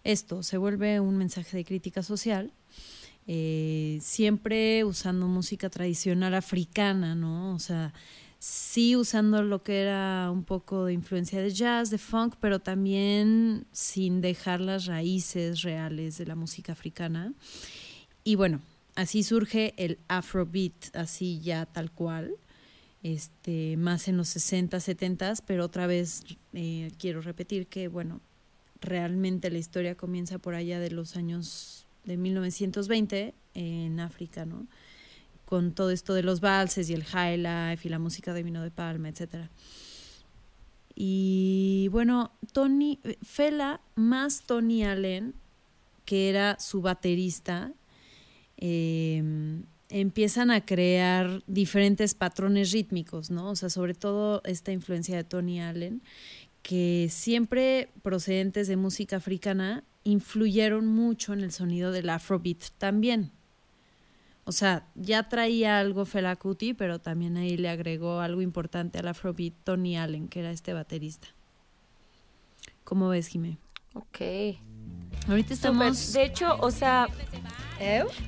esto 0.05 0.43
se 0.43 0.57
vuelve 0.57 1.01
un 1.01 1.17
mensaje 1.17 1.57
de 1.57 1.65
crítica 1.65 2.03
social, 2.03 2.53
eh, 3.27 3.99
siempre 4.01 4.83
usando 4.83 5.27
música 5.27 5.69
tradicional 5.69 6.35
africana, 6.35 7.15
¿no? 7.15 7.55
O 7.55 7.59
sea, 7.59 7.93
sí 8.39 8.95
usando 8.95 9.41
lo 9.41 9.63
que 9.63 9.81
era 9.81 10.29
un 10.31 10.43
poco 10.43 10.85
de 10.85 10.93
influencia 10.93 11.41
de 11.41 11.49
jazz, 11.49 11.89
de 11.89 11.97
funk, 11.97 12.35
pero 12.39 12.59
también 12.59 13.65
sin 13.71 14.21
dejar 14.21 14.61
las 14.61 14.85
raíces 14.85 15.63
reales 15.63 16.17
de 16.17 16.27
la 16.27 16.35
música 16.35 16.73
africana. 16.73 17.33
Y 18.23 18.35
bueno, 18.35 18.61
así 18.95 19.23
surge 19.23 19.73
el 19.77 19.97
Afrobeat, 20.07 20.95
así 20.95 21.39
ya 21.41 21.65
tal 21.65 21.91
cual, 21.91 22.35
este, 23.01 23.77
más 23.77 24.07
en 24.07 24.17
los 24.17 24.29
60, 24.29 24.79
70, 24.79 25.33
pero 25.47 25.65
otra 25.65 25.87
vez 25.87 26.23
eh, 26.53 26.91
quiero 26.99 27.21
repetir 27.21 27.67
que, 27.67 27.87
bueno, 27.87 28.21
realmente 28.81 29.49
la 29.49 29.57
historia 29.57 29.95
comienza 29.95 30.37
por 30.37 30.53
allá 30.53 30.79
de 30.79 30.91
los 30.91 31.15
años 31.15 31.84
de 32.05 32.17
1920 32.17 33.33
en 33.53 33.99
África, 33.99 34.45
¿no? 34.45 34.67
Con 35.45 35.73
todo 35.73 35.91
esto 35.91 36.13
de 36.13 36.23
los 36.23 36.41
valses 36.41 36.89
y 36.89 36.93
el 36.93 37.03
high 37.03 37.37
life 37.37 37.87
y 37.87 37.89
la 37.89 37.99
música 37.99 38.33
de 38.33 38.43
vino 38.43 38.63
de 38.63 38.71
palma, 38.71 39.09
etcétera. 39.09 39.49
Y 40.95 41.89
bueno, 41.91 42.31
Tony, 42.53 42.99
Fela 43.21 43.81
más 43.95 44.43
Tony 44.43 44.83
Allen, 44.83 45.35
que 46.05 46.29
era 46.29 46.57
su 46.59 46.81
baterista, 46.81 47.73
eh, 48.57 49.21
empiezan 49.89 50.51
a 50.51 50.65
crear 50.65 51.43
diferentes 51.47 52.15
patrones 52.15 52.71
rítmicos, 52.71 53.29
¿no? 53.29 53.49
O 53.51 53.55
sea, 53.55 53.69
sobre 53.69 53.93
todo 53.93 54.41
esta 54.45 54.71
influencia 54.71 55.17
de 55.17 55.23
Tony 55.23 55.61
Allen, 55.61 56.01
que 56.61 57.07
siempre 57.11 57.89
procedentes 58.01 58.67
de 58.67 58.77
música 58.77 59.17
africana 59.17 59.83
influyeron 60.05 60.87
mucho 60.87 61.33
en 61.33 61.41
el 61.41 61.51
sonido 61.51 61.91
del 61.91 62.09
afrobeat 62.09 62.69
también. 62.77 63.31
O 64.45 64.51
sea, 64.51 64.87
ya 64.93 65.27
traía 65.27 65.79
algo 65.79 66.05
Fela 66.05 66.35
Kuti, 66.35 66.75
pero 66.75 66.99
también 66.99 67.35
ahí 67.35 67.57
le 67.57 67.67
agregó 67.67 68.19
algo 68.19 68.41
importante 68.41 68.99
al 68.99 69.07
afrobeat 69.07 69.53
Tony 69.63 69.97
Allen, 69.97 70.27
que 70.27 70.39
era 70.39 70.51
este 70.51 70.71
baterista. 70.71 71.27
¿Cómo 72.83 73.09
ves, 73.09 73.27
Jimé? 73.27 73.57
Ok. 73.95 74.59
Ahorita 75.27 75.53
estamos... 75.55 76.13
De 76.13 76.25
hecho, 76.25 76.55
o 76.59 76.69
sea, 76.69 77.07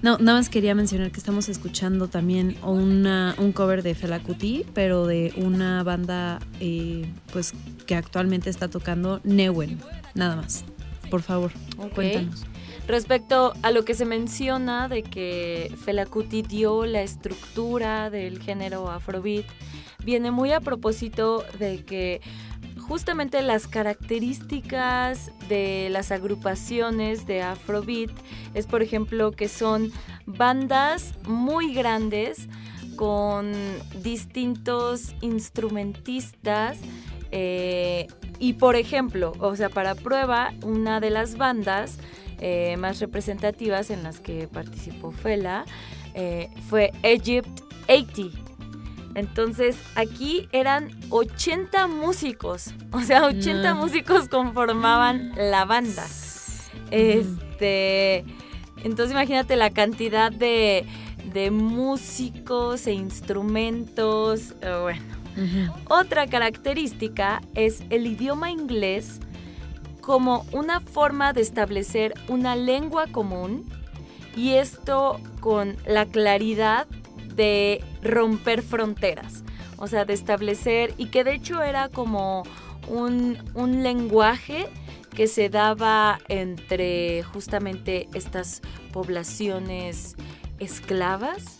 No, 0.02 0.18
nada 0.18 0.40
más 0.40 0.50
quería 0.50 0.74
mencionar 0.74 1.12
que 1.12 1.20
estamos 1.20 1.50
escuchando 1.50 2.08
también 2.08 2.58
una, 2.64 3.36
un 3.38 3.52
cover 3.52 3.84
de 3.84 3.94
Fela 3.94 4.20
Kuti, 4.20 4.66
pero 4.74 5.06
de 5.06 5.32
una 5.38 5.84
banda 5.84 6.40
eh, 6.60 7.08
pues 7.32 7.54
que 7.86 7.94
actualmente 7.94 8.50
está 8.50 8.68
tocando 8.68 9.22
Newen, 9.24 9.80
nada 10.16 10.36
más. 10.38 10.66
Por 11.10 11.22
favor, 11.22 11.52
Ok. 11.78 11.94
cuéntanos. 11.94 12.46
Respecto 12.88 13.54
a 13.64 13.72
lo 13.72 13.84
que 13.84 13.94
se 13.94 14.06
menciona 14.06 14.88
de 14.88 15.04
que 15.04 15.74
Fela 15.84 16.06
Kuti 16.06 16.42
dio 16.42 16.86
la 16.86 17.02
estructura 17.02 18.10
del 18.10 18.42
género 18.42 18.90
afrobeat, 18.90 19.46
viene 20.06 20.32
muy 20.32 20.54
a 20.54 20.62
propósito 20.62 21.44
de 21.60 21.84
que 21.84 22.22
justamente 22.80 23.42
las 23.42 23.68
características 23.68 25.32
de 25.50 25.90
las 25.92 26.12
agrupaciones 26.12 27.28
de 27.28 27.42
afrobeat 27.42 28.12
es 28.54 28.66
por 28.66 28.82
ejemplo 28.82 29.32
que 29.32 29.50
son 29.50 29.92
bandas 30.26 31.14
muy 31.28 31.74
grandes 31.74 32.48
con 32.96 33.52
distintos 34.02 35.14
instrumentistas 35.22 36.78
eh, 37.32 38.08
y 38.40 38.54
por 38.54 38.76
ejemplo, 38.76 39.34
o 39.40 39.56
sea, 39.56 39.70
para 39.70 39.96
prueba, 39.96 40.54
una 40.64 41.00
de 41.00 41.10
las 41.10 41.38
bandas 41.38 41.98
eh, 42.40 42.78
más 42.78 43.00
representativas 43.00 43.90
en 43.90 44.04
las 44.04 44.20
que 44.20 44.48
participó 44.48 45.12
Fela 45.12 45.66
eh, 46.14 46.50
fue 46.70 46.92
Egypt 47.04 47.62
80. 47.90 48.38
Entonces 49.16 49.76
aquí 49.96 50.48
eran 50.52 50.92
80 51.10 51.88
músicos, 51.88 52.74
o 52.92 53.02
sea, 53.02 53.26
80 53.26 53.74
No. 53.74 53.82
músicos 53.82 54.30
conformaban 54.30 55.32
la 55.36 55.66
banda. 55.66 56.06
Este, 56.92 58.24
entonces 58.84 59.12
imagínate 59.12 59.56
la 59.56 59.72
cantidad 59.72 60.32
de, 60.32 60.86
de 61.34 61.50
músicos 61.52 62.86
e 62.88 62.94
instrumentos, 62.94 64.54
Otra 65.90 66.28
característica 66.28 67.42
es 67.54 67.84
el 67.90 68.08
idioma 68.08 68.52
inglés 68.52 69.20
como 70.02 70.46
una 70.52 70.80
forma 70.80 71.34
de 71.34 71.42
establecer 71.42 72.14
una 72.28 72.56
lengua 72.56 73.08
común 73.08 73.70
y 74.36 74.54
esto 74.54 75.20
con 75.40 75.76
la 75.86 76.06
claridad 76.06 76.88
de 77.36 77.84
romper 78.02 78.62
fronteras, 78.62 79.44
o 79.78 79.88
sea, 79.88 80.06
de 80.06 80.14
establecer 80.14 80.94
y 80.98 81.08
que 81.08 81.24
de 81.24 81.34
hecho 81.34 81.62
era 81.62 81.90
como 81.90 82.44
un, 82.88 83.38
un 83.54 83.84
lenguaje 83.84 84.68
que 85.14 85.28
se 85.28 85.50
daba 85.50 86.20
entre 86.30 87.24
justamente 87.24 88.08
estas 88.14 88.62
poblaciones 88.94 90.16
esclavas 90.60 91.60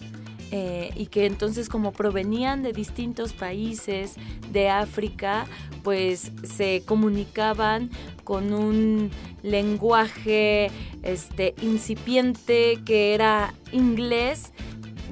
eh, 0.52 0.92
y 0.96 1.08
que 1.08 1.26
entonces 1.26 1.68
como 1.68 1.92
provenían 1.92 2.64
de 2.64 2.72
distintos 2.72 3.34
países 3.34 4.16
de 4.52 4.70
África, 4.70 5.46
pues 5.84 6.32
se 6.44 6.84
comunicaban 6.86 7.90
con 8.24 8.54
un 8.54 9.12
lenguaje 9.44 10.72
este, 11.04 11.54
incipiente 11.62 12.80
que 12.86 13.14
era 13.14 13.54
inglés, 13.72 14.54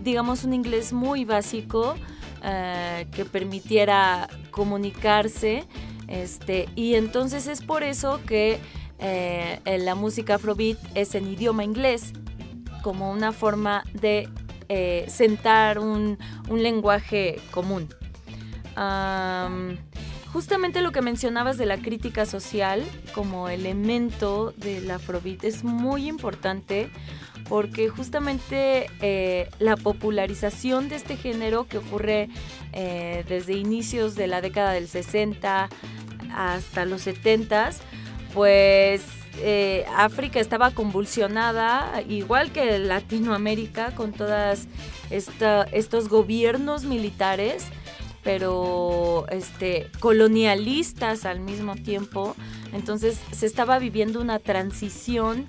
digamos 0.04 0.44
un 0.46 0.54
inglés 0.54 0.94
muy 0.94 1.26
básico 1.26 1.96
eh, 2.44 3.08
que 3.12 3.26
permitiera 3.26 4.30
comunicarse. 4.52 5.66
Este, 6.08 6.70
y 6.76 6.94
entonces 6.94 7.48
es 7.48 7.62
por 7.62 7.84
eso 7.84 8.22
que 8.26 8.60
eh, 9.00 9.60
la 9.80 9.96
música 9.96 10.36
afrobeat 10.36 10.78
es 10.94 11.16
en 11.16 11.28
idioma 11.28 11.64
inglés, 11.64 12.14
como 12.84 13.12
una 13.12 13.32
forma 13.32 13.84
de 13.94 14.30
eh, 14.70 15.06
sentar 15.08 15.80
un, 15.80 16.18
un 16.50 16.64
lenguaje 16.64 17.40
común. 17.52 17.90
Am, 18.76 19.78
justamente 20.34 20.82
lo 20.82 20.92
que 20.92 21.02
mencionabas 21.02 21.58
de 21.58 21.66
la 21.66 21.78
crítica 21.78 22.26
social 22.26 22.84
como 23.14 23.48
elemento 23.48 24.54
del 24.58 24.90
afrobeat 24.92 25.44
es 25.46 25.64
muy 25.64 26.08
importante 26.08 26.90
porque 27.48 27.90
justamente 27.90 28.88
eh, 29.02 29.50
la 29.60 29.78
popularización 29.78 30.90
de 30.90 30.96
este 30.96 31.16
género 31.16 31.68
que 31.68 31.78
ocurre 31.78 32.30
eh, 32.74 33.24
desde 33.30 33.54
inicios 33.54 34.16
de 34.16 34.28
la 34.28 34.42
década 34.42 34.72
del 34.72 34.88
60 34.88 35.70
hasta 36.36 36.86
los 36.86 37.02
70, 37.04 37.70
pues 38.34 39.04
eh, 39.40 39.86
África 39.96 40.40
estaba 40.40 40.72
convulsionada, 40.72 42.02
igual 42.08 42.52
que 42.52 42.78
Latinoamérica, 42.80 43.92
con 43.96 44.14
esta- 45.10 45.64
estos 45.72 46.10
gobiernos 46.10 46.84
militares, 46.84 47.66
pero 48.24 49.26
este, 49.30 49.88
colonialistas 50.00 51.26
al 51.26 51.40
mismo 51.40 51.76
tiempo. 51.76 52.36
Entonces 52.74 53.20
se 53.32 53.46
estaba 53.46 53.80
viviendo 53.80 54.20
una 54.20 54.40
transición 54.40 55.46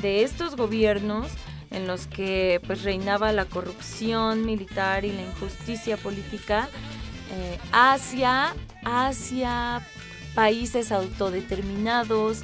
de 0.00 0.22
estos 0.22 0.56
gobiernos 0.56 1.26
en 1.70 1.86
los 1.86 2.06
que 2.06 2.60
pues 2.66 2.82
reinaba 2.82 3.32
la 3.32 3.44
corrupción 3.44 4.44
militar 4.44 5.04
y 5.04 5.12
la 5.12 5.22
injusticia 5.22 5.96
política 5.96 6.68
eh, 7.32 7.58
hacia 7.72 8.54
países 10.34 10.92
autodeterminados, 10.92 12.42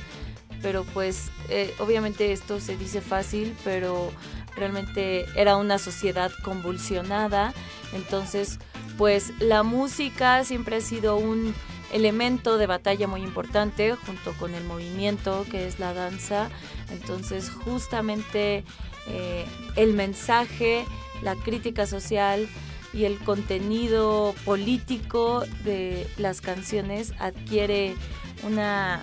pero 0.62 0.84
pues 0.84 1.30
eh, 1.48 1.74
obviamente 1.78 2.32
esto 2.32 2.60
se 2.60 2.76
dice 2.76 3.00
fácil, 3.00 3.54
pero 3.64 4.12
realmente 4.56 5.26
era 5.36 5.56
una 5.56 5.78
sociedad 5.78 6.30
convulsionada, 6.42 7.52
entonces 7.92 8.58
pues 8.98 9.32
la 9.40 9.62
música 9.62 10.42
siempre 10.44 10.76
ha 10.76 10.80
sido 10.80 11.16
un 11.16 11.54
elemento 11.92 12.58
de 12.58 12.66
batalla 12.66 13.06
muy 13.06 13.22
importante 13.22 13.94
junto 13.94 14.32
con 14.34 14.54
el 14.54 14.64
movimiento 14.64 15.46
que 15.50 15.66
es 15.66 15.78
la 15.78 15.94
danza. 15.94 16.48
Entonces 16.90 17.50
justamente 17.50 18.64
eh, 19.08 19.46
el 19.76 19.92
mensaje, 19.92 20.84
la 21.22 21.34
crítica 21.36 21.86
social 21.86 22.48
y 22.92 23.04
el 23.04 23.18
contenido 23.18 24.34
político 24.44 25.44
de 25.64 26.06
las 26.16 26.40
canciones 26.40 27.12
adquiere 27.18 27.94
una 28.42 29.02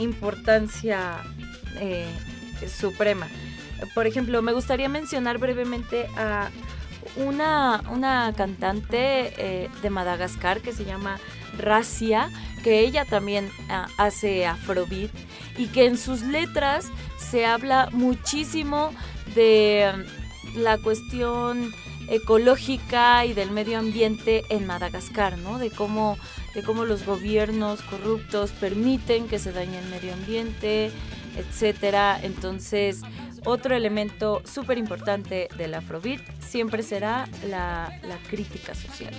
importancia 0.00 1.18
eh, 1.76 2.06
suprema. 2.68 3.28
Por 3.94 4.06
ejemplo, 4.06 4.42
me 4.42 4.52
gustaría 4.52 4.88
mencionar 4.88 5.38
brevemente 5.38 6.06
a 6.16 6.50
una, 7.16 7.82
una 7.90 8.32
cantante 8.36 9.32
eh, 9.36 9.68
de 9.82 9.90
Madagascar 9.90 10.60
que 10.60 10.72
se 10.72 10.84
llama 10.84 11.18
Racia, 11.58 12.30
que 12.62 12.80
ella 12.80 13.04
también 13.04 13.50
ah, 13.68 13.88
hace 13.96 14.46
afrobeat 14.46 15.10
y 15.56 15.66
que 15.66 15.86
en 15.86 15.96
sus 15.96 16.22
letras 16.22 16.90
se 17.18 17.46
habla 17.46 17.88
muchísimo 17.92 18.92
de 19.34 19.92
mm, 20.54 20.58
la 20.58 20.78
cuestión 20.78 21.72
ecológica 22.08 23.24
y 23.24 23.32
del 23.32 23.50
medio 23.50 23.78
ambiente 23.78 24.44
en 24.48 24.66
Madagascar, 24.66 25.38
¿no? 25.38 25.58
De 25.58 25.70
cómo, 25.70 26.18
de 26.54 26.62
cómo 26.62 26.84
los 26.84 27.04
gobiernos 27.06 27.82
corruptos 27.82 28.50
permiten 28.52 29.28
que 29.28 29.38
se 29.38 29.52
dañe 29.52 29.78
el 29.78 29.88
medio 29.88 30.12
ambiente, 30.14 30.90
etcétera. 31.36 32.18
Entonces, 32.22 33.00
otro 33.44 33.74
elemento 33.74 34.42
súper 34.44 34.78
importante 34.78 35.48
del 35.56 35.74
Afrobeat 35.74 36.20
siempre 36.40 36.82
será 36.82 37.28
la, 37.48 37.98
la 38.02 38.18
crítica 38.28 38.74
social. 38.74 39.14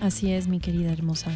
Así 0.00 0.32
es, 0.32 0.48
mi 0.48 0.58
querida 0.60 0.92
hermosa. 0.92 1.30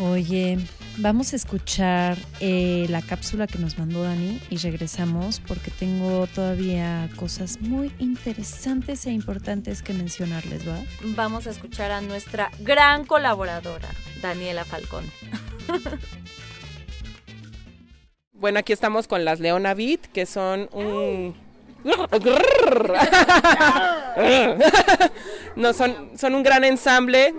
Oye, 0.00 0.58
vamos 0.98 1.32
a 1.32 1.36
escuchar 1.36 2.18
eh, 2.40 2.86
la 2.88 3.02
cápsula 3.02 3.46
que 3.46 3.58
nos 3.58 3.78
mandó 3.78 4.02
Dani 4.02 4.40
y 4.50 4.56
regresamos 4.58 5.40
porque 5.40 5.70
tengo 5.70 6.26
todavía 6.28 7.08
cosas 7.16 7.60
muy 7.60 7.92
interesantes 7.98 9.06
e 9.06 9.12
importantes 9.12 9.82
que 9.82 9.92
mencionarles, 9.92 10.68
¿va? 10.68 10.78
Vamos 11.16 11.46
a 11.46 11.50
escuchar 11.50 11.90
a 11.90 12.00
nuestra 12.00 12.50
gran 12.60 13.04
colaboradora, 13.04 13.88
Daniela 14.20 14.64
Falcón. 14.64 15.04
Bueno, 18.36 18.58
aquí 18.58 18.74
estamos 18.74 19.08
con 19.08 19.24
las 19.24 19.40
Leona 19.40 19.72
Beat, 19.72 20.00
que 20.12 20.26
son 20.26 20.68
un... 20.72 21.34
no, 25.56 25.72
son, 25.72 26.10
son 26.18 26.34
un 26.34 26.42
gran 26.42 26.64
ensamble 26.64 27.34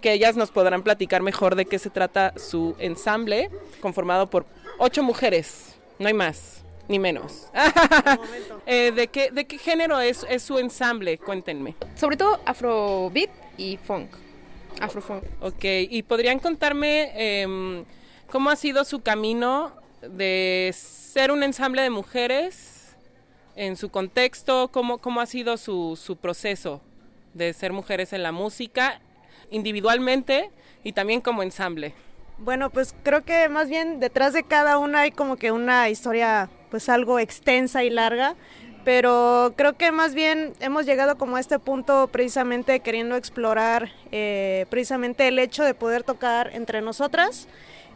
que 0.00 0.12
ellas 0.12 0.36
nos 0.36 0.50
podrán 0.50 0.82
platicar 0.82 1.22
mejor 1.22 1.54
de 1.54 1.66
qué 1.66 1.78
se 1.78 1.90
trata 1.90 2.32
su 2.36 2.76
ensamble, 2.78 3.50
conformado 3.80 4.28
por 4.28 4.46
ocho 4.78 5.02
mujeres, 5.02 5.76
no 5.98 6.08
hay 6.08 6.14
más, 6.14 6.62
ni 6.88 6.98
menos. 6.98 7.48
Eh, 8.70 8.92
¿de, 8.92 9.08
qué, 9.08 9.30
¿De 9.30 9.46
qué 9.46 9.56
género 9.56 9.98
es, 9.98 10.26
es 10.28 10.42
su 10.42 10.58
ensamble? 10.58 11.16
Cuéntenme. 11.16 11.74
Sobre 11.94 12.18
todo 12.18 12.38
afrobeat 12.44 13.30
y 13.56 13.78
funk. 13.78 14.10
Afrofunk. 14.78 15.24
Ok, 15.40 15.64
y 15.88 16.02
podrían 16.02 16.38
contarme 16.38 17.10
em, 17.14 17.84
cómo 18.30 18.50
ha 18.50 18.56
sido 18.56 18.84
su 18.84 19.00
camino 19.00 19.72
de 20.02 20.74
ser 20.74 21.30
un 21.30 21.42
ensamble 21.42 21.80
de 21.80 21.90
mujeres 21.90 22.94
en 23.56 23.76
su 23.76 23.88
contexto, 23.88 24.68
cómo, 24.70 24.98
cómo 24.98 25.20
ha 25.20 25.26
sido 25.26 25.56
su, 25.56 25.98
su 26.00 26.16
proceso 26.16 26.80
de 27.34 27.52
ser 27.52 27.72
mujeres 27.72 28.12
en 28.12 28.22
la 28.22 28.32
música, 28.32 29.00
individualmente 29.50 30.50
y 30.84 30.92
también 30.92 31.20
como 31.20 31.42
ensamble. 31.42 31.94
Bueno, 32.38 32.70
pues 32.70 32.94
creo 33.02 33.24
que 33.24 33.48
más 33.48 33.68
bien 33.68 33.98
detrás 33.98 34.32
de 34.32 34.44
cada 34.44 34.78
una 34.78 35.00
hay 35.00 35.10
como 35.10 35.36
que 35.36 35.50
una 35.50 35.88
historia 35.88 36.48
pues 36.70 36.88
algo 36.88 37.18
extensa 37.18 37.82
y 37.82 37.90
larga, 37.90 38.36
pero 38.84 39.54
creo 39.56 39.76
que 39.76 39.90
más 39.90 40.14
bien 40.14 40.54
hemos 40.60 40.86
llegado 40.86 41.18
como 41.18 41.36
a 41.36 41.40
este 41.40 41.58
punto 41.58 42.08
precisamente 42.08 42.80
queriendo 42.80 43.16
explorar 43.16 43.90
eh, 44.12 44.66
precisamente 44.70 45.28
el 45.28 45.38
hecho 45.38 45.64
de 45.64 45.74
poder 45.74 46.04
tocar 46.04 46.50
entre 46.54 46.80
nosotras, 46.80 47.48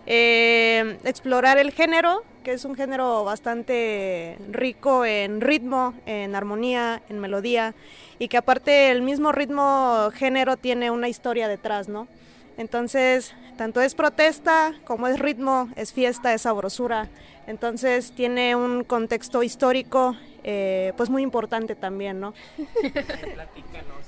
eh, 0.06 0.98
explorar 1.04 1.58
el 1.58 1.70
género, 1.70 2.24
que 2.42 2.52
es 2.52 2.64
un 2.64 2.74
género 2.74 3.24
bastante 3.24 4.36
rico 4.50 5.04
en 5.04 5.40
ritmo, 5.40 5.94
en 6.06 6.34
armonía, 6.34 7.02
en 7.08 7.18
melodía, 7.18 7.74
y 8.18 8.28
que 8.28 8.36
aparte 8.36 8.90
el 8.90 9.02
mismo 9.02 9.32
ritmo 9.32 10.10
género 10.14 10.56
tiene 10.56 10.90
una 10.90 11.08
historia 11.08 11.48
detrás, 11.48 11.88
¿no? 11.88 12.08
Entonces, 12.56 13.34
tanto 13.56 13.80
es 13.80 13.94
protesta 13.94 14.74
como 14.84 15.06
es 15.08 15.18
ritmo, 15.18 15.68
es 15.76 15.92
fiesta, 15.92 16.34
es 16.34 16.42
sabrosura. 16.42 17.08
Entonces 17.46 18.12
tiene 18.12 18.54
un 18.54 18.84
contexto 18.84 19.42
histórico 19.42 20.16
eh, 20.44 20.92
pues 20.96 21.10
muy 21.10 21.22
importante 21.22 21.74
también, 21.74 22.20
¿no? 22.20 22.34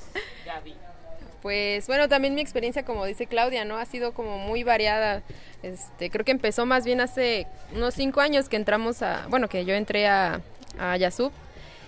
Pues 1.44 1.86
bueno, 1.88 2.08
también 2.08 2.34
mi 2.34 2.40
experiencia, 2.40 2.86
como 2.86 3.04
dice 3.04 3.26
Claudia, 3.26 3.66
¿no? 3.66 3.76
Ha 3.76 3.84
sido 3.84 4.14
como 4.14 4.38
muy 4.38 4.64
variada. 4.64 5.22
Este, 5.62 6.08
creo 6.08 6.24
que 6.24 6.32
empezó 6.32 6.64
más 6.64 6.86
bien 6.86 7.02
hace 7.02 7.46
unos 7.74 7.92
cinco 7.92 8.22
años 8.22 8.48
que 8.48 8.56
entramos 8.56 9.02
a, 9.02 9.26
bueno, 9.28 9.46
que 9.50 9.66
yo 9.66 9.74
entré 9.74 10.06
a, 10.06 10.40
a 10.78 10.96
Yasub 10.96 11.32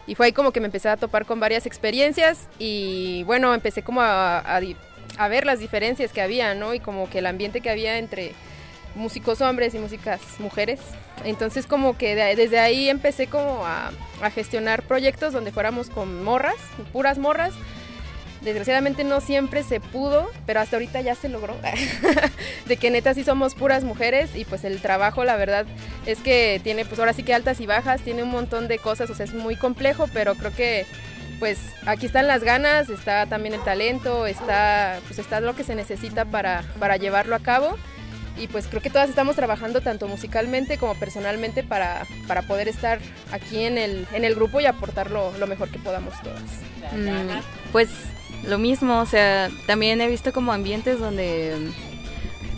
y 0.07 0.15
fue 0.15 0.27
ahí 0.27 0.33
como 0.33 0.53
que 0.53 0.61
me 0.61 0.67
empecé 0.67 0.91
a 0.91 0.99
topar 0.99 1.25
con 1.25 1.41
varias 1.41 1.65
experiencias 1.65 2.49
y 2.59 3.23
bueno, 3.23 3.55
empecé 3.55 3.81
como 3.83 4.03
a, 4.03 4.61
ver 5.31 5.47
las 5.47 5.59
diferencias 5.59 6.13
que 6.13 6.21
había, 6.21 6.55
¿no? 6.55 6.75
Y 6.75 6.81
como 6.81 7.09
que 7.09 7.21
el 7.21 7.27
ambiente 7.27 7.63
que 7.63 7.71
había 7.71 7.97
entre 7.97 8.33
músicos 8.95 9.41
hombres 9.41 9.75
y 9.75 9.79
músicas 9.79 10.21
mujeres. 10.39 10.81
Entonces 11.25 11.67
como 11.67 11.97
que 11.97 12.15
desde 12.15 12.59
ahí 12.59 12.91
empecé 12.91 13.27
como 13.27 13.65
a, 13.65 13.91
gestionar 14.35 14.83
proyectos 14.83 15.33
donde 15.33 15.51
fuéramos 15.51 15.89
con 15.89 16.23
morras, 16.23 16.57
puras 16.93 17.17
morras. 17.17 17.55
Desgraciadamente 18.47 19.03
no 19.03 19.21
siempre 19.21 19.65
se 19.65 19.81
pudo, 19.81 20.31
pero 20.47 20.61
hasta 20.61 20.77
ahorita 20.77 21.01
ya 21.01 21.17
se 21.17 21.29
logró. 21.29 21.57
de 22.67 22.77
que 22.77 22.93
neta 22.93 23.13
sí 23.13 23.25
somos 23.25 23.57
puras 23.57 23.83
mujeres 23.83 24.37
y 24.37 24.45
pues 24.45 24.63
el 24.63 24.81
trabajo 24.81 25.25
la 25.25 25.35
verdad 25.35 25.67
es 26.07 26.21
que 26.21 26.61
tiene 26.63 26.85
pues 26.85 27.01
ahora 27.01 27.13
sí 27.13 27.25
que 27.25 27.35
altas 27.35 27.61
y 27.61 27.67
bajas, 27.67 28.03
tiene 28.03 28.23
un 28.23 28.31
montón 28.31 28.69
de 28.69 28.79
cosas, 28.79 29.11
o 29.11 29.17
sea, 29.17 29.25
es 29.25 29.35
muy 29.35 29.57
complejo, 29.57 30.09
pero 30.15 30.37
creo 30.37 30.55
que 30.55 30.87
pues 31.41 31.59
aquí 31.87 32.07
están 32.07 32.29
las 32.29 32.45
ganas, 32.45 32.89
está 32.89 33.27
también 33.27 33.53
el 33.53 33.65
talento, 33.65 34.27
está 34.27 35.01
pues 35.09 35.19
está 35.19 35.41
lo 35.41 35.57
que 35.57 35.65
se 35.65 35.75
necesita 35.75 36.25
para, 36.25 36.63
para 36.79 36.99
llevarlo 36.99 37.35
a 37.35 37.41
cabo 37.41 37.77
y 38.39 38.47
pues 38.47 38.69
creo 38.69 38.81
que 38.81 38.91
todas 38.91 39.09
estamos 39.09 39.35
trabajando 39.35 39.81
tanto 39.81 40.07
musicalmente 40.07 40.79
como 40.79 40.95
personalmente 40.95 41.65
para, 41.65 42.05
para 42.29 42.43
poder 42.43 42.69
estar 42.69 43.01
aquí 43.33 43.65
en 43.65 43.77
el, 43.77 44.07
en 44.13 44.25
el 44.25 44.37
grupo 44.37 44.61
y 44.61 44.67
aportar 44.67 45.11
lo, 45.11 45.37
lo 45.37 45.49
mejor 45.49 45.69
que 45.71 45.81
podamos 45.81 46.15
todas. 46.23 46.43
Mm, 46.93 47.41
pues 47.73 47.89
lo 48.45 48.59
mismo, 48.59 49.01
o 49.01 49.07
sea, 49.07 49.51
también 49.67 50.01
he 50.01 50.09
visto 50.09 50.33
como 50.33 50.53
ambientes 50.53 50.99
donde 50.99 51.73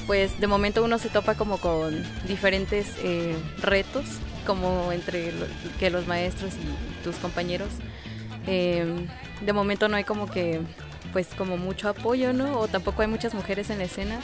pues 0.06 0.40
de 0.40 0.46
momento 0.46 0.82
uno 0.82 0.98
se 0.98 1.10
topa 1.10 1.34
como 1.34 1.58
con 1.58 2.02
diferentes 2.26 2.96
eh, 3.02 3.36
retos, 3.60 4.06
como 4.46 4.90
entre 4.90 5.32
que 5.78 5.90
los 5.90 6.06
maestros 6.06 6.54
y 6.54 7.04
tus 7.04 7.16
compañeros. 7.16 7.68
Eh, 8.46 8.86
de 9.44 9.52
momento 9.52 9.86
no 9.88 9.96
hay 9.96 10.04
como 10.04 10.26
que 10.26 10.60
pues 11.12 11.28
como 11.36 11.58
mucho 11.58 11.88
apoyo, 11.88 12.32
¿no? 12.32 12.58
O 12.58 12.68
tampoco 12.68 13.02
hay 13.02 13.08
muchas 13.08 13.34
mujeres 13.34 13.68
en 13.68 13.78
la 13.78 13.84
escena. 13.84 14.18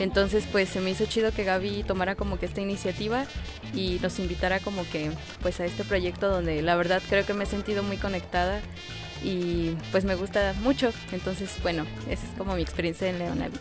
Entonces 0.00 0.44
pues 0.50 0.68
se 0.68 0.80
me 0.80 0.90
hizo 0.90 1.06
chido 1.06 1.32
que 1.32 1.44
Gaby 1.44 1.84
tomara 1.84 2.16
como 2.16 2.38
que 2.38 2.46
esta 2.46 2.60
iniciativa 2.60 3.24
y 3.72 4.00
nos 4.02 4.18
invitara 4.18 4.58
como 4.58 4.88
que 4.90 5.12
pues 5.42 5.60
a 5.60 5.64
este 5.64 5.84
proyecto 5.84 6.28
donde 6.28 6.60
la 6.62 6.74
verdad 6.74 7.00
creo 7.08 7.24
que 7.24 7.34
me 7.34 7.44
he 7.44 7.46
sentido 7.46 7.84
muy 7.84 7.98
conectada 7.98 8.60
y 9.22 9.76
pues 9.90 10.04
me 10.04 10.14
gusta 10.14 10.54
mucho. 10.62 10.92
Entonces 11.12 11.50
bueno, 11.62 11.86
esa 12.08 12.24
es 12.26 12.32
como 12.36 12.54
mi 12.54 12.62
experiencia 12.62 13.08
en 13.08 13.18
Leonavi. 13.18 13.58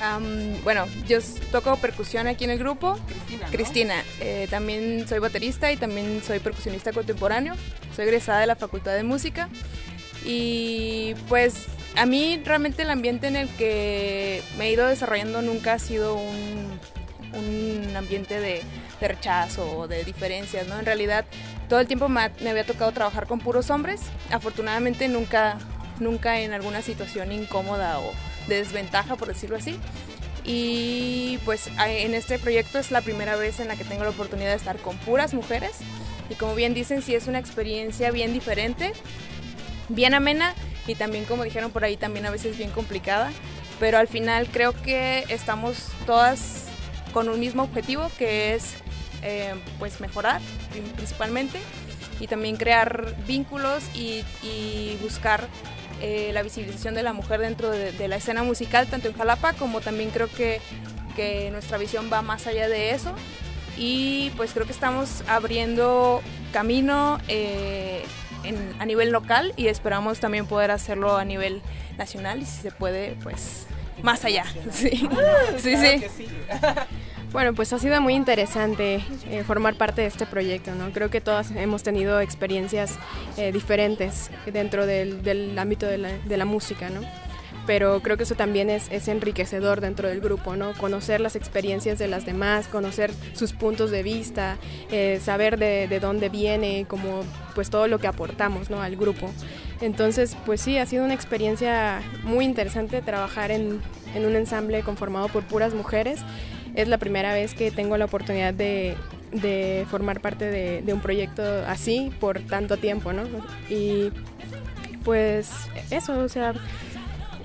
Um, 0.00 0.62
bueno, 0.62 0.86
yo 1.08 1.18
toco 1.50 1.76
percusión 1.76 2.28
aquí 2.28 2.44
en 2.44 2.50
el 2.50 2.58
grupo. 2.58 2.98
Cristina. 3.06 3.46
¿no? 3.46 3.52
Cristina. 3.52 4.04
Eh, 4.20 4.46
también 4.48 5.06
soy 5.08 5.18
baterista 5.18 5.72
y 5.72 5.76
también 5.76 6.22
soy 6.22 6.38
percusionista 6.38 6.92
contemporáneo. 6.92 7.54
Soy 7.96 8.04
egresada 8.04 8.40
de 8.40 8.46
la 8.46 8.56
Facultad 8.56 8.94
de 8.94 9.02
Música. 9.02 9.48
Y 10.24 11.14
pues 11.28 11.66
a 11.96 12.06
mí 12.06 12.40
realmente 12.44 12.82
el 12.82 12.90
ambiente 12.90 13.26
en 13.26 13.36
el 13.36 13.48
que 13.56 14.42
me 14.56 14.66
he 14.66 14.72
ido 14.72 14.86
desarrollando 14.86 15.42
nunca 15.42 15.72
ha 15.74 15.78
sido 15.78 16.14
un, 16.14 16.78
un 17.34 17.96
ambiente 17.96 18.40
de, 18.40 18.62
de, 19.00 19.08
rechazo 19.08 19.78
o 19.78 19.88
de 19.88 20.04
diferencias, 20.04 20.66
¿no? 20.66 20.78
En 20.78 20.86
realidad 20.86 21.24
todo 21.68 21.80
el 21.80 21.86
tiempo 21.86 22.08
me, 22.08 22.30
me, 22.40 22.50
había 22.50 22.64
tocado 22.64 22.92
trabajar 22.92 23.26
con 23.26 23.40
puros 23.40 23.70
hombres. 23.70 24.00
Afortunadamente 24.30 25.08
nunca, 25.08 25.58
nunca 26.00 26.40
en 26.40 26.52
alguna 26.52 26.82
situación 26.82 27.32
incómoda 27.32 27.98
o 28.00 28.12
de 28.46 28.56
desventaja, 28.56 29.16
por 29.16 29.28
decirlo 29.28 29.56
así. 29.56 29.78
Y 30.44 31.38
pues 31.44 31.70
en 31.78 32.14
este 32.14 32.38
proyecto 32.38 32.78
es 32.78 32.90
la 32.90 33.02
primera 33.02 33.36
vez 33.36 33.60
en 33.60 33.68
la 33.68 33.76
que 33.76 33.84
tengo 33.84 34.04
la 34.04 34.10
oportunidad 34.10 34.50
de 34.50 34.56
estar 34.56 34.78
con 34.78 34.96
puras 34.98 35.34
mujeres. 35.34 35.72
Y 36.30 36.34
como 36.34 36.54
bien 36.54 36.74
dicen, 36.74 37.02
sí 37.02 37.14
es 37.14 37.26
una 37.26 37.38
experiencia 37.38 38.10
bien 38.10 38.32
diferente 38.32 38.92
bien 39.88 40.14
amena 40.14 40.54
y 40.86 40.94
también 40.94 41.24
como 41.24 41.44
dijeron 41.44 41.70
por 41.70 41.84
ahí 41.84 41.96
también 41.96 42.26
a 42.26 42.30
veces 42.30 42.56
bien 42.56 42.70
complicada, 42.70 43.32
pero 43.80 43.98
al 43.98 44.08
final 44.08 44.48
creo 44.50 44.72
que 44.72 45.24
estamos 45.28 45.88
todas 46.06 46.67
con 47.18 47.28
un 47.28 47.40
mismo 47.40 47.64
objetivo 47.64 48.12
que 48.16 48.54
es 48.54 48.76
eh, 49.24 49.52
pues 49.80 50.00
mejorar 50.00 50.40
principalmente 50.94 51.58
y 52.20 52.28
también 52.28 52.56
crear 52.56 53.12
vínculos 53.26 53.82
y, 53.92 54.22
y 54.44 54.96
buscar 55.02 55.48
eh, 56.00 56.30
la 56.32 56.44
visibilización 56.44 56.94
de 56.94 57.02
la 57.02 57.12
mujer 57.12 57.40
dentro 57.40 57.72
de, 57.72 57.90
de, 57.90 58.06
la 58.06 58.14
escena 58.14 58.44
musical, 58.44 58.86
tanto 58.86 59.08
en 59.08 59.14
Jalapa 59.14 59.54
como 59.54 59.80
también 59.80 60.10
creo 60.10 60.28
que, 60.28 60.60
que 61.16 61.50
nuestra 61.50 61.76
visión 61.76 62.08
va 62.08 62.22
más 62.22 62.46
allá 62.46 62.68
de 62.68 62.92
eso. 62.92 63.12
Y 63.76 64.30
pues 64.36 64.52
creo 64.52 64.66
que 64.66 64.72
estamos 64.72 65.24
abriendo 65.26 66.22
camino 66.52 67.18
eh, 67.26 68.04
en, 68.44 68.76
a 68.78 68.86
nivel 68.86 69.10
local 69.10 69.54
y 69.56 69.66
esperamos 69.66 70.20
también 70.20 70.46
poder 70.46 70.70
hacerlo 70.70 71.16
a 71.16 71.24
nivel 71.24 71.62
nacional 71.96 72.42
y 72.42 72.46
si 72.46 72.62
se 72.62 72.70
puede, 72.70 73.16
pues 73.24 73.66
más 74.02 74.24
allá. 74.24 74.44
Sí, 74.70 75.08
sí, 75.58 75.76
sí. 75.76 76.26
Bueno, 77.30 77.52
pues 77.52 77.74
ha 77.74 77.78
sido 77.78 78.00
muy 78.00 78.14
interesante 78.14 79.02
eh, 79.30 79.44
formar 79.44 79.74
parte 79.74 80.00
de 80.00 80.06
este 80.06 80.24
proyecto, 80.24 80.74
¿no? 80.74 80.90
Creo 80.92 81.10
que 81.10 81.20
todas 81.20 81.50
hemos 81.50 81.82
tenido 81.82 82.20
experiencias 82.20 82.98
eh, 83.36 83.52
diferentes 83.52 84.30
dentro 84.50 84.86
del, 84.86 85.22
del 85.22 85.58
ámbito 85.58 85.84
de 85.84 85.98
la, 85.98 86.16
de 86.16 86.36
la, 86.38 86.46
música, 86.46 86.88
¿no? 86.88 87.02
Pero 87.66 88.00
creo 88.00 88.16
que 88.16 88.22
eso 88.22 88.34
también 88.34 88.70
es, 88.70 88.90
es, 88.90 89.08
enriquecedor 89.08 89.82
dentro 89.82 90.08
del 90.08 90.20
grupo, 90.22 90.56
¿no? 90.56 90.72
Conocer 90.72 91.20
las 91.20 91.36
experiencias 91.36 91.98
de 91.98 92.08
las 92.08 92.24
demás, 92.24 92.66
conocer 92.66 93.10
sus 93.34 93.52
puntos 93.52 93.90
de 93.90 94.02
vista, 94.02 94.56
eh, 94.90 95.20
saber 95.22 95.58
de, 95.58 95.86
de, 95.86 96.00
dónde 96.00 96.30
viene, 96.30 96.86
como 96.88 97.24
pues 97.54 97.68
todo 97.68 97.88
lo 97.88 97.98
que 97.98 98.06
aportamos, 98.06 98.70
¿no? 98.70 98.80
Al 98.80 98.96
grupo. 98.96 99.30
Entonces, 99.80 100.36
pues 100.44 100.60
sí, 100.60 100.78
ha 100.78 100.86
sido 100.86 101.04
una 101.04 101.14
experiencia 101.14 102.02
muy 102.24 102.44
interesante 102.44 103.00
trabajar 103.00 103.50
en, 103.50 103.80
en 104.14 104.26
un 104.26 104.34
ensamble 104.36 104.82
conformado 104.82 105.28
por 105.28 105.44
puras 105.44 105.74
mujeres 105.74 106.20
es 106.74 106.88
la 106.88 106.98
primera 106.98 107.32
vez 107.32 107.54
que 107.54 107.70
tengo 107.70 107.96
la 107.96 108.04
oportunidad 108.04 108.54
de, 108.54 108.96
de 109.32 109.84
formar 109.90 110.20
parte 110.20 110.44
de, 110.44 110.82
de, 110.82 110.92
un 110.92 111.00
proyecto 111.00 111.42
así 111.66 112.12
por 112.20 112.40
tanto 112.40 112.76
tiempo, 112.76 113.12
¿no? 113.12 113.24
Y 113.68 114.10
pues 115.04 115.50
eso, 115.90 116.18
o 116.20 116.28
sea, 116.28 116.54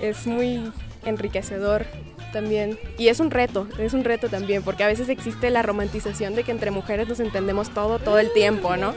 es 0.01 0.27
muy 0.27 0.71
enriquecedor 1.05 1.85
también. 2.33 2.77
Y 2.97 3.07
es 3.07 3.21
un 3.21 3.31
reto, 3.31 3.67
es 3.79 3.93
un 3.93 4.03
reto 4.03 4.27
también, 4.27 4.63
porque 4.63 4.83
a 4.83 4.87
veces 4.87 5.07
existe 5.07 5.49
la 5.49 5.61
romantización 5.61 6.35
de 6.35 6.43
que 6.43 6.51
entre 6.51 6.71
mujeres 6.71 7.07
nos 7.07 7.21
entendemos 7.21 7.69
todo, 7.69 7.99
todo 7.99 8.19
el 8.19 8.33
tiempo, 8.33 8.75
¿no? 8.75 8.93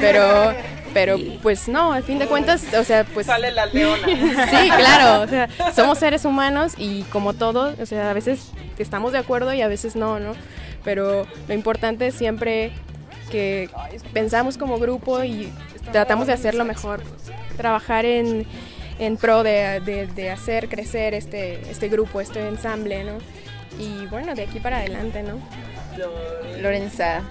Pero, 0.00 0.54
pero 0.94 1.16
pues 1.42 1.68
no, 1.68 1.92
al 1.92 2.04
fin 2.04 2.18
de 2.18 2.26
cuentas, 2.26 2.64
o 2.74 2.84
sea, 2.84 3.04
pues... 3.04 3.26
Sale 3.26 3.50
la 3.52 3.66
leona. 3.66 4.06
sí, 4.06 4.70
claro, 4.70 5.22
o 5.22 5.28
sea, 5.28 5.48
somos 5.74 5.98
seres 5.98 6.24
humanos 6.24 6.72
y 6.78 7.02
como 7.04 7.34
todo, 7.34 7.74
o 7.78 7.84
sea, 7.84 8.10
a 8.10 8.14
veces 8.14 8.52
estamos 8.78 9.12
de 9.12 9.18
acuerdo 9.18 9.52
y 9.52 9.60
a 9.60 9.68
veces 9.68 9.96
no, 9.96 10.18
¿no? 10.18 10.32
Pero 10.84 11.26
lo 11.48 11.54
importante 11.54 12.06
es 12.06 12.14
siempre 12.14 12.72
que 13.30 13.68
pensamos 14.12 14.56
como 14.56 14.78
grupo 14.78 15.22
y 15.24 15.52
tratamos 15.92 16.26
de 16.26 16.32
hacerlo 16.32 16.64
mejor. 16.64 17.02
Trabajar 17.56 18.04
en 18.04 18.46
en 18.98 19.16
pro 19.16 19.42
de, 19.42 19.80
de, 19.80 20.06
de, 20.06 20.30
hacer 20.30 20.68
crecer 20.68 21.14
este, 21.14 21.60
este 21.70 21.88
grupo, 21.88 22.20
este 22.20 22.46
ensamble, 22.46 23.04
¿no? 23.04 23.18
Y 23.78 24.06
bueno, 24.06 24.34
de 24.34 24.42
aquí 24.42 24.60
para 24.60 24.78
adelante, 24.78 25.22
¿no? 25.22 25.40
Lorenza. 26.60 27.22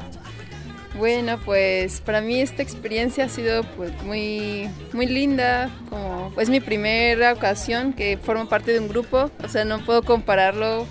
Bueno, 0.97 1.39
pues 1.45 2.01
para 2.01 2.21
mí 2.21 2.41
esta 2.41 2.63
experiencia 2.63 3.25
ha 3.25 3.30
sido 3.30 3.63
pues 3.75 3.91
muy, 4.03 4.67
muy 4.93 5.06
linda, 5.06 5.69
como 5.89 6.34
es 6.39 6.49
mi 6.49 6.60
primera 6.60 7.34
ocasión 7.34 7.93
que 7.93 8.17
formo 8.17 8.47
parte 8.47 8.71
de 8.71 8.80
un 8.80 8.88
grupo, 8.88 9.30
o 9.43 9.47
sea, 9.47 9.63
no 9.63 9.86
puedo 9.86 10.01
compararlo 10.01 10.88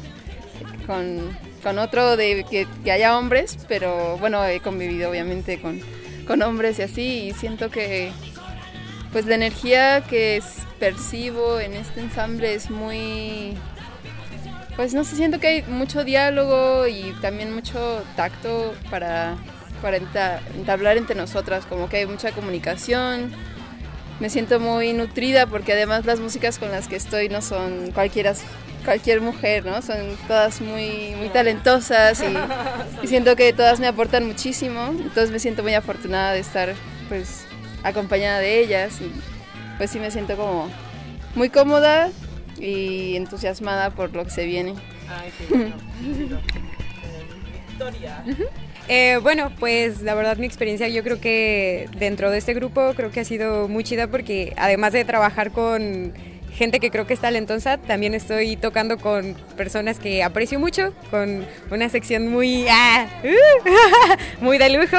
con, 0.86 1.36
con 1.60 1.80
otro 1.80 2.16
de 2.16 2.44
que, 2.48 2.68
que, 2.84 2.92
haya 2.92 3.18
hombres, 3.18 3.58
pero 3.66 4.16
bueno, 4.18 4.44
he 4.44 4.60
convivido 4.60 5.10
obviamente 5.10 5.60
con, 5.60 5.80
con 6.24 6.40
hombres 6.42 6.78
y 6.78 6.82
así, 6.82 7.02
y 7.28 7.32
siento 7.32 7.68
que 7.70 8.12
pues 9.16 9.24
la 9.24 9.36
energía 9.36 10.02
que 10.02 10.36
es, 10.36 10.44
percibo 10.78 11.58
en 11.58 11.72
este 11.72 12.02
ensamble 12.02 12.52
es 12.52 12.68
muy 12.68 13.56
pues 14.76 14.92
no 14.92 15.04
sé, 15.04 15.16
siento 15.16 15.40
que 15.40 15.46
hay 15.46 15.62
mucho 15.62 16.04
diálogo 16.04 16.86
y 16.86 17.14
también 17.22 17.54
mucho 17.54 18.04
tacto 18.14 18.74
para, 18.90 19.38
para 19.80 19.96
entablar 20.54 20.98
entre 20.98 21.16
nosotras, 21.16 21.64
como 21.64 21.88
que 21.88 21.96
hay 21.96 22.06
mucha 22.06 22.32
comunicación. 22.32 23.32
Me 24.20 24.28
siento 24.28 24.60
muy 24.60 24.92
nutrida 24.92 25.46
porque 25.46 25.72
además 25.72 26.04
las 26.04 26.20
músicas 26.20 26.58
con 26.58 26.70
las 26.70 26.86
que 26.86 26.96
estoy 26.96 27.30
no 27.30 27.40
son 27.40 27.92
cualquiera, 27.92 28.34
cualquier 28.84 29.22
mujer, 29.22 29.64
¿no? 29.64 29.80
Son 29.80 29.96
todas 30.28 30.60
muy, 30.60 31.14
muy 31.16 31.30
talentosas 31.30 32.22
y, 32.22 32.36
y 33.02 33.06
siento 33.06 33.34
que 33.34 33.54
todas 33.54 33.80
me 33.80 33.86
aportan 33.86 34.26
muchísimo. 34.26 34.88
Entonces 34.88 35.30
me 35.30 35.38
siento 35.38 35.62
muy 35.62 35.72
afortunada 35.72 36.34
de 36.34 36.40
estar 36.40 36.74
pues 37.08 37.45
acompañada 37.86 38.40
de 38.40 38.60
ellas 38.60 39.00
y 39.00 39.10
pues 39.78 39.90
sí 39.90 39.98
me 39.98 40.10
siento 40.10 40.36
como 40.36 40.68
muy 41.34 41.50
cómoda 41.50 42.10
y 42.58 43.16
entusiasmada 43.16 43.90
por 43.90 44.12
lo 44.14 44.24
que 44.24 44.30
se 44.30 44.44
viene. 44.46 44.74
Ay, 45.08 45.30
qué 45.38 45.54
bueno. 45.54 45.74
Victoria. 47.68 48.24
Eh, 48.88 49.18
bueno, 49.22 49.50
pues 49.58 50.02
la 50.02 50.14
verdad 50.14 50.36
mi 50.36 50.46
experiencia 50.46 50.88
yo 50.88 51.02
creo 51.02 51.20
que 51.20 51.88
dentro 51.98 52.30
de 52.30 52.38
este 52.38 52.54
grupo 52.54 52.92
creo 52.94 53.10
que 53.10 53.20
ha 53.20 53.24
sido 53.24 53.68
muy 53.68 53.82
chida 53.82 54.06
porque 54.06 54.52
además 54.56 54.92
de 54.92 55.04
trabajar 55.04 55.50
con 55.50 56.14
gente 56.56 56.80
que 56.80 56.90
creo 56.90 57.06
que 57.06 57.14
es 57.14 57.20
talentosa, 57.20 57.78
también 57.78 58.14
estoy 58.14 58.56
tocando 58.56 58.98
con 58.98 59.34
personas 59.56 59.98
que 59.98 60.22
aprecio 60.22 60.58
mucho, 60.58 60.94
con 61.10 61.46
una 61.70 61.88
sección 61.88 62.28
muy, 62.28 62.66
ah, 62.68 63.06
uh, 63.22 64.40
muy 64.44 64.58
de 64.58 64.70
lujo 64.70 64.96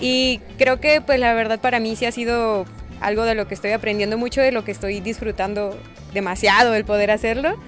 y 0.00 0.40
creo 0.58 0.80
que 0.80 1.00
pues 1.00 1.20
la 1.20 1.34
verdad 1.34 1.60
para 1.60 1.78
mí 1.78 1.94
sí 1.94 2.06
ha 2.06 2.12
sido 2.12 2.64
algo 3.00 3.24
de 3.24 3.34
lo 3.34 3.46
que 3.46 3.54
estoy 3.54 3.72
aprendiendo 3.72 4.16
mucho, 4.16 4.40
de 4.40 4.50
lo 4.50 4.64
que 4.64 4.72
estoy 4.72 5.00
disfrutando 5.00 5.78
demasiado 6.14 6.74
el 6.74 6.84
poder 6.84 7.10
hacerlo. 7.10 7.58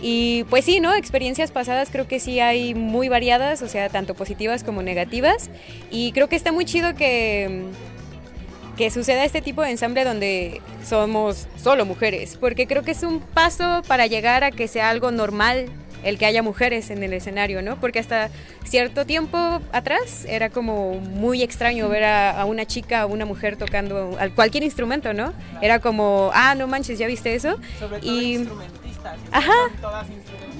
Y 0.00 0.44
pues 0.44 0.64
sí, 0.64 0.78
¿no? 0.80 0.94
Experiencias 0.94 1.50
pasadas 1.50 1.90
creo 1.90 2.06
que 2.06 2.20
sí 2.20 2.38
hay 2.38 2.74
muy 2.74 3.08
variadas, 3.08 3.62
o 3.62 3.68
sea, 3.68 3.88
tanto 3.88 4.14
positivas 4.14 4.62
como 4.62 4.80
negativas. 4.80 5.50
Y 5.90 6.12
creo 6.12 6.28
que 6.28 6.36
está 6.36 6.52
muy 6.52 6.64
chido 6.64 6.94
que, 6.94 7.64
que 8.78 8.90
suceda 8.92 9.24
este 9.24 9.42
tipo 9.42 9.62
de 9.62 9.72
ensamble 9.72 10.04
donde 10.04 10.62
somos 10.84 11.48
solo 11.60 11.84
mujeres, 11.84 12.38
porque 12.40 12.68
creo 12.68 12.84
que 12.84 12.92
es 12.92 13.02
un 13.02 13.18
paso 13.18 13.82
para 13.88 14.06
llegar 14.06 14.44
a 14.44 14.52
que 14.52 14.68
sea 14.68 14.88
algo 14.88 15.10
normal 15.10 15.66
el 16.04 16.16
que 16.16 16.26
haya 16.26 16.44
mujeres 16.44 16.90
en 16.90 17.02
el 17.02 17.12
escenario, 17.12 17.60
¿no? 17.60 17.80
Porque 17.80 17.98
hasta 17.98 18.30
cierto 18.64 19.04
tiempo 19.04 19.36
atrás 19.72 20.24
era 20.28 20.48
como 20.48 20.94
muy 20.94 21.42
extraño 21.42 21.88
ver 21.88 22.04
a, 22.04 22.40
a 22.40 22.44
una 22.44 22.66
chica 22.66 23.04
o 23.04 23.08
una 23.08 23.24
mujer 23.24 23.56
tocando 23.56 24.16
cualquier 24.36 24.62
instrumento, 24.62 25.12
¿no? 25.12 25.32
Era 25.60 25.80
como, 25.80 26.30
ah, 26.32 26.54
no 26.54 26.68
manches, 26.68 27.00
¿ya 27.00 27.08
viste 27.08 27.34
eso? 27.34 27.58
Sobre 27.80 27.98
todo 27.98 28.12
y 28.12 28.34
instrumentistas. 28.36 29.18
Ajá. 29.32 29.52
Todas 29.80 30.08
instrumentistas. 30.08 30.57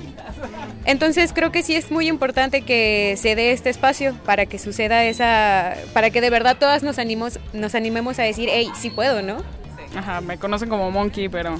Entonces 0.84 1.32
creo 1.34 1.52
que 1.52 1.62
sí 1.62 1.74
es 1.74 1.90
muy 1.90 2.08
importante 2.08 2.62
que 2.62 3.14
se 3.18 3.34
dé 3.34 3.52
este 3.52 3.70
espacio 3.70 4.14
para 4.24 4.46
que 4.46 4.58
suceda 4.58 5.04
esa, 5.04 5.74
para 5.92 6.10
que 6.10 6.20
de 6.20 6.30
verdad 6.30 6.56
todas 6.58 6.82
nos 6.82 6.98
animemos, 6.98 7.38
nos 7.52 7.74
animemos 7.74 8.18
a 8.18 8.22
decir, 8.22 8.48
hey, 8.50 8.70
sí 8.74 8.90
puedo, 8.90 9.22
¿no? 9.22 9.38
Ajá, 9.96 10.20
me 10.20 10.38
conocen 10.38 10.68
como 10.68 10.90
Monkey, 10.90 11.28
pero 11.28 11.58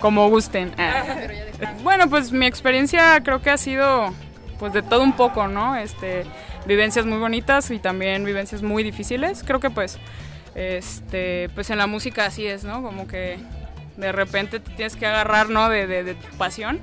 como 0.00 0.28
gusten. 0.28 0.72
Ah. 0.78 1.04
Bueno, 1.82 2.08
pues 2.08 2.32
mi 2.32 2.46
experiencia 2.46 3.20
creo 3.22 3.40
que 3.40 3.50
ha 3.50 3.56
sido 3.56 4.12
pues 4.58 4.72
de 4.72 4.82
todo 4.82 5.02
un 5.02 5.12
poco, 5.12 5.48
¿no? 5.48 5.76
Este, 5.76 6.24
vivencias 6.66 7.06
muy 7.06 7.18
bonitas 7.18 7.70
y 7.70 7.78
también 7.78 8.24
vivencias 8.24 8.62
muy 8.62 8.82
difíciles. 8.82 9.44
Creo 9.44 9.60
que 9.60 9.70
pues 9.70 9.98
este, 10.54 11.48
pues 11.54 11.70
en 11.70 11.78
la 11.78 11.86
música 11.86 12.26
así 12.26 12.46
es, 12.46 12.64
¿no? 12.64 12.82
Como 12.82 13.06
que 13.06 13.38
de 13.96 14.12
repente 14.12 14.60
te 14.60 14.70
tienes 14.72 14.96
que 14.96 15.06
agarrar, 15.06 15.48
¿no? 15.48 15.68
De, 15.68 15.86
de, 15.86 16.04
de 16.04 16.14
tu 16.14 16.36
pasión. 16.36 16.80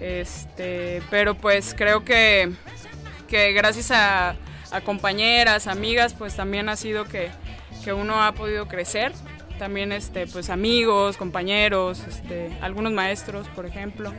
Este, 0.00 1.02
pero 1.10 1.34
pues 1.34 1.74
creo 1.76 2.04
que, 2.04 2.52
que 3.26 3.52
gracias 3.52 3.90
a, 3.90 4.36
a, 4.70 4.80
compañeras, 4.82 5.66
amigas, 5.66 6.14
pues 6.14 6.36
también 6.36 6.68
ha 6.68 6.76
sido 6.76 7.04
que, 7.04 7.30
que 7.84 7.92
uno 7.92 8.22
ha 8.22 8.32
podido 8.32 8.68
crecer 8.68 9.12
también 9.58 9.92
este, 9.92 10.26
pues 10.26 10.48
amigos, 10.48 11.16
compañeros, 11.16 12.02
este, 12.08 12.56
algunos 12.62 12.92
maestros, 12.92 13.48
por 13.48 13.66
ejemplo. 13.66 14.14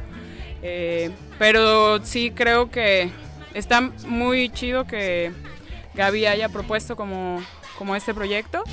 Eh, 0.61 1.11
pero 1.39 2.03
sí 2.05 2.31
creo 2.31 2.69
que 2.69 3.09
está 3.53 3.81
muy 4.05 4.49
chido 4.49 4.85
que 4.85 5.31
Gaby 5.95 6.25
haya 6.27 6.49
propuesto 6.49 6.95
como, 6.95 7.41
como 7.77 7.95
este 7.95 8.13
proyecto, 8.13 8.63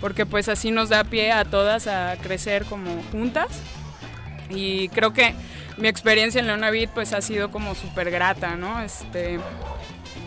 porque 0.00 0.26
pues 0.26 0.48
así 0.48 0.70
nos 0.70 0.88
da 0.88 1.04
pie 1.04 1.32
a 1.32 1.44
todas 1.44 1.86
a 1.86 2.16
crecer 2.20 2.64
como 2.64 3.02
juntas. 3.12 3.48
Y 4.50 4.88
creo 4.88 5.12
que 5.12 5.34
mi 5.76 5.88
experiencia 5.88 6.40
en 6.40 6.46
Leonavit 6.46 6.90
pues 6.90 7.12
ha 7.12 7.20
sido 7.20 7.50
como 7.50 7.74
súper 7.74 8.10
grata, 8.10 8.56
¿no? 8.56 8.82
Este, 8.82 9.38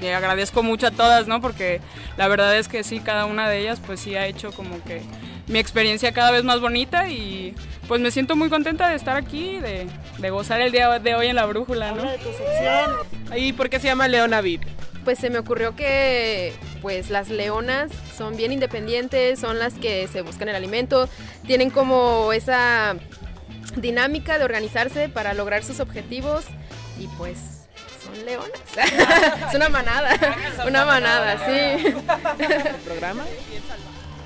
y 0.01 0.07
agradezco 0.07 0.63
mucho 0.63 0.87
a 0.87 0.91
todas, 0.91 1.27
¿no? 1.27 1.41
Porque 1.41 1.81
la 2.17 2.27
verdad 2.27 2.57
es 2.57 2.67
que 2.67 2.83
sí, 2.83 2.99
cada 2.99 3.25
una 3.25 3.49
de 3.49 3.59
ellas 3.59 3.79
pues 3.85 3.99
sí 3.99 4.15
ha 4.15 4.25
hecho 4.25 4.51
como 4.51 4.83
que 4.83 5.01
mi 5.47 5.59
experiencia 5.59 6.13
cada 6.13 6.31
vez 6.31 6.43
más 6.43 6.59
bonita 6.59 7.09
y 7.09 7.55
pues 7.87 7.99
me 8.01 8.11
siento 8.11 8.35
muy 8.35 8.49
contenta 8.49 8.89
de 8.89 8.95
estar 8.95 9.17
aquí, 9.17 9.59
de, 9.59 9.87
de 10.17 10.29
gozar 10.29 10.61
el 10.61 10.71
día 10.71 10.99
de 10.99 11.15
hoy 11.15 11.27
en 11.27 11.35
la 11.35 11.45
brújula, 11.45 11.91
¿no? 11.91 12.03
¿Y 13.35 13.53
por 13.53 13.69
qué 13.69 13.79
se 13.79 13.87
llama 13.87 14.07
Leona 14.07 14.41
Beat? 14.41 14.61
Pues 15.03 15.19
se 15.19 15.29
me 15.29 15.39
ocurrió 15.39 15.75
que 15.75 16.53
pues 16.81 17.09
las 17.09 17.29
leonas 17.29 17.91
son 18.15 18.37
bien 18.37 18.53
independientes, 18.53 19.39
son 19.39 19.59
las 19.59 19.73
que 19.73 20.07
se 20.07 20.21
buscan 20.21 20.49
el 20.49 20.55
alimento, 20.55 21.09
tienen 21.45 21.69
como 21.69 22.31
esa 22.31 22.95
dinámica 23.75 24.37
de 24.37 24.45
organizarse 24.45 25.09
para 25.09 25.33
lograr 25.33 25.63
sus 25.63 25.79
objetivos 25.79 26.45
y 26.99 27.07
pues 27.17 27.37
son 28.03 28.25
leonas. 28.25 28.51
es 29.49 29.55
una 29.55 29.69
manada, 29.69 30.09
una 30.67 30.85
manada, 30.85 31.37
sí. 31.45 31.93
¿Programa? 32.85 33.23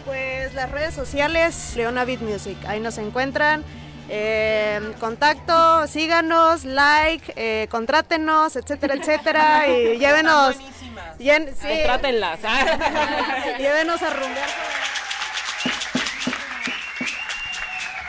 Pues 0.06 0.54
las 0.54 0.72
redes 0.72 0.94
sociales, 0.94 1.74
Leona 1.76 2.06
Beat 2.06 2.22
Music, 2.22 2.58
ahí 2.68 2.80
nos 2.80 2.98
encuentran. 2.98 3.64
Eh, 4.10 4.94
contacto, 5.02 5.86
síganos, 5.88 6.64
like, 6.64 7.34
eh, 7.36 7.68
contrátenos, 7.70 8.56
etcétera, 8.56 8.94
etcétera, 8.96 9.68
y 9.68 9.98
llévenos. 10.00 10.56
llen- 11.20 11.54
sí. 11.54 11.68
Ay, 11.68 11.84
trátenlas. 11.84 12.40
llévenos 13.60 14.02
a 14.02 14.10
rumbear. 14.12 14.48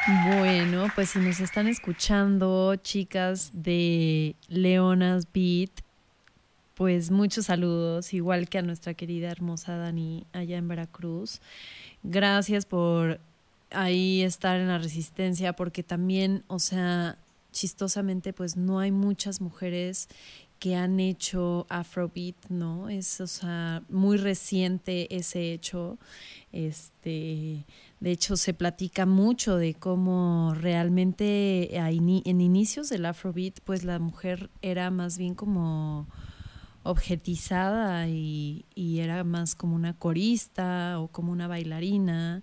Bueno, 0.09 0.87
pues 0.95 1.11
si 1.11 1.19
nos 1.19 1.39
están 1.39 1.69
escuchando, 1.69 2.77
chicas 2.77 3.51
de 3.53 4.37
Leonas 4.49 5.27
Beat, 5.35 5.71
pues 6.75 7.11
muchos 7.11 7.45
saludos, 7.45 8.15
igual 8.15 8.49
que 8.49 8.57
a 8.57 8.63
nuestra 8.63 8.95
querida 8.95 9.31
hermosa 9.31 9.77
Dani 9.77 10.25
allá 10.33 10.57
en 10.57 10.67
Veracruz. 10.67 11.43
Gracias 12.03 12.65
por 12.65 13.21
ahí 13.71 14.23
estar 14.23 14.59
en 14.59 14.69
la 14.69 14.79
resistencia, 14.79 15.53
porque 15.53 15.83
también, 15.83 16.43
o 16.47 16.59
sea, 16.59 17.19
chistosamente, 17.53 18.33
pues 18.33 18.57
no 18.57 18.81
hay 18.81 18.91
muchas 18.91 19.43
mujeres 19.43 20.09
que 20.59 20.75
han 20.75 21.01
hecho 21.01 21.67
Afrobeat, 21.69 22.49
¿no? 22.49 22.89
Es, 22.89 23.21
o 23.21 23.27
sea, 23.27 23.83
muy 23.91 24.17
reciente 24.17 25.15
ese 25.15 25.53
hecho. 25.53 25.99
Este, 26.51 27.67
de 28.01 28.13
hecho, 28.13 28.37
se 28.37 28.55
platica 28.55 29.07
mucho 29.07 29.57
de 29.57 29.75
cómo 29.75 30.55
realmente 30.55 31.77
en 31.77 32.41
inicios 32.41 32.89
del 32.89 33.07
Afrobeat, 33.07 33.61
pues 33.65 33.85
la 33.85 33.99
mujer 33.99 34.51
era 34.63 34.91
más 34.91 35.19
bien 35.19 35.35
como 35.35 36.07
objetizada 36.85 38.09
y, 38.09 38.65
y 38.75 39.01
era 39.01 39.25
más 39.25 39.55
como 39.55 39.75
una 39.75 39.95
corista 39.95 41.01
o 41.01 41.09
como 41.09 41.33
una 41.33 41.49
bailarina, 41.49 42.43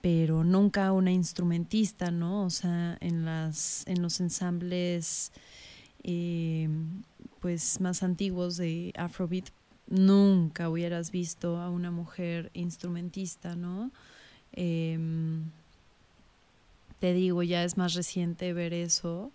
pero 0.00 0.44
nunca 0.44 0.92
una 0.92 1.12
instrumentista, 1.12 2.10
¿no? 2.10 2.44
O 2.44 2.50
sea, 2.50 2.98
en 3.00 3.24
las, 3.24 3.86
en 3.86 4.02
los 4.02 4.20
ensambles 4.20 5.32
eh, 6.02 6.68
pues 7.40 7.80
más 7.80 8.02
antiguos 8.02 8.56
de 8.56 8.92
Afrobeat, 8.96 9.50
nunca 9.88 10.68
hubieras 10.68 11.10
visto 11.12 11.58
a 11.58 11.70
una 11.70 11.90
mujer 11.90 12.50
instrumentista, 12.54 13.54
¿no? 13.54 13.92
Em, 14.56 15.50
te 16.98 17.12
digo, 17.12 17.42
ya 17.42 17.62
es 17.62 17.76
más 17.76 17.94
reciente 17.94 18.52
ver 18.52 18.72
eso. 18.72 19.30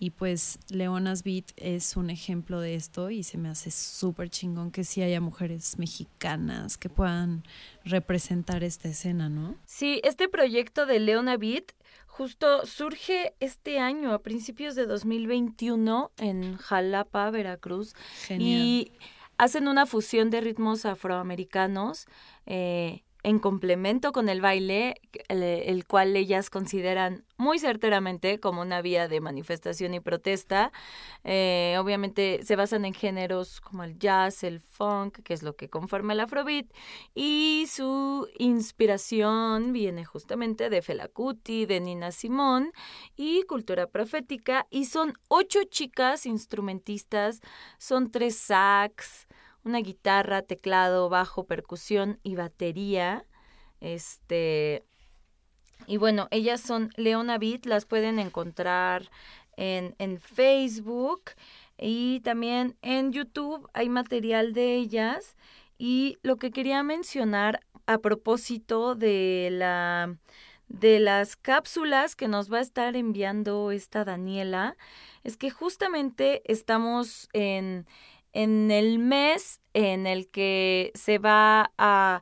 Y 0.00 0.10
pues 0.10 0.58
Leonas 0.68 1.22
Beat 1.22 1.52
es 1.56 1.96
un 1.96 2.10
ejemplo 2.10 2.60
de 2.60 2.74
esto 2.74 3.10
y 3.10 3.22
se 3.22 3.38
me 3.38 3.48
hace 3.48 3.70
súper 3.70 4.28
chingón 4.28 4.70
que 4.72 4.82
sí 4.84 5.00
haya 5.02 5.20
mujeres 5.20 5.78
mexicanas 5.78 6.76
que 6.76 6.88
puedan 6.88 7.44
representar 7.84 8.64
esta 8.64 8.88
escena, 8.88 9.28
¿no? 9.28 9.54
Sí, 9.64 10.00
este 10.04 10.28
proyecto 10.28 10.84
de 10.84 10.98
Leona 10.98 11.36
Beat 11.36 11.72
justo 12.06 12.66
surge 12.66 13.34
este 13.40 13.78
año, 13.78 14.12
a 14.12 14.18
principios 14.20 14.74
de 14.74 14.86
2021, 14.86 16.10
en 16.18 16.56
Jalapa, 16.58 17.30
Veracruz. 17.30 17.94
Genial. 18.26 18.48
Y 18.48 18.92
hacen 19.36 19.68
una 19.68 19.86
fusión 19.86 20.30
de 20.30 20.40
ritmos 20.40 20.84
afroamericanos 20.86 22.06
eh, 22.46 23.02
en 23.24 23.38
complemento 23.38 24.12
con 24.12 24.28
el 24.28 24.42
baile, 24.42 25.00
el, 25.28 25.86
cual 25.86 26.14
ellas 26.14 26.50
consideran 26.50 27.24
muy 27.38 27.58
certeramente 27.58 28.38
como 28.38 28.60
una 28.60 28.82
vía 28.82 29.08
de 29.08 29.20
manifestación 29.20 29.94
y 29.94 30.00
protesta. 30.00 30.72
Eh, 31.24 31.76
obviamente 31.80 32.40
se 32.44 32.54
basan 32.54 32.84
en 32.84 32.92
géneros 32.92 33.62
como 33.62 33.82
el 33.82 33.98
jazz, 33.98 34.44
el 34.44 34.60
funk, 34.60 35.22
que 35.22 35.32
es 35.32 35.42
lo 35.42 35.56
que 35.56 35.70
conforma 35.70 36.12
el 36.12 36.20
afrobeat, 36.20 36.66
y 37.14 37.64
su 37.70 38.28
inspiración 38.38 39.72
viene 39.72 40.04
justamente 40.04 40.68
de 40.68 40.82
Fela 40.82 41.08
Kuti, 41.08 41.64
de 41.64 41.80
Nina 41.80 42.12
Simón 42.12 42.72
y 43.16 43.44
cultura 43.44 43.86
profética, 43.86 44.66
y 44.68 44.84
son 44.84 45.14
ocho 45.28 45.64
chicas 45.64 46.26
instrumentistas, 46.26 47.40
son 47.78 48.10
tres 48.10 48.36
sax, 48.36 49.26
una 49.64 49.78
guitarra, 49.78 50.42
teclado, 50.42 51.08
bajo, 51.08 51.44
percusión 51.44 52.20
y 52.22 52.36
batería. 52.36 53.24
Este. 53.80 54.84
Y 55.86 55.96
bueno, 55.96 56.28
ellas 56.30 56.60
son 56.60 56.90
Leona 56.96 57.38
Beat, 57.38 57.66
las 57.66 57.84
pueden 57.84 58.18
encontrar 58.18 59.10
en, 59.56 59.94
en 59.98 60.18
Facebook 60.18 61.32
y 61.76 62.20
también 62.20 62.76
en 62.82 63.12
YouTube 63.12 63.68
hay 63.74 63.88
material 63.88 64.52
de 64.52 64.76
ellas. 64.76 65.36
Y 65.76 66.18
lo 66.22 66.36
que 66.36 66.50
quería 66.50 66.82
mencionar 66.82 67.60
a 67.86 67.98
propósito 67.98 68.94
de 68.94 69.48
la 69.52 70.16
de 70.68 70.98
las 70.98 71.36
cápsulas 71.36 72.16
que 72.16 72.26
nos 72.26 72.52
va 72.52 72.58
a 72.58 72.62
estar 72.62 72.96
enviando 72.96 73.70
esta 73.70 74.04
Daniela 74.04 74.76
es 75.22 75.36
que 75.36 75.50
justamente 75.50 76.42
estamos 76.50 77.28
en, 77.32 77.86
en 78.34 78.70
el 78.70 78.98
mes 78.98 79.60
en 79.72 80.06
el 80.06 80.28
que 80.28 80.92
se 80.94 81.18
va 81.18 81.72
a, 81.78 82.20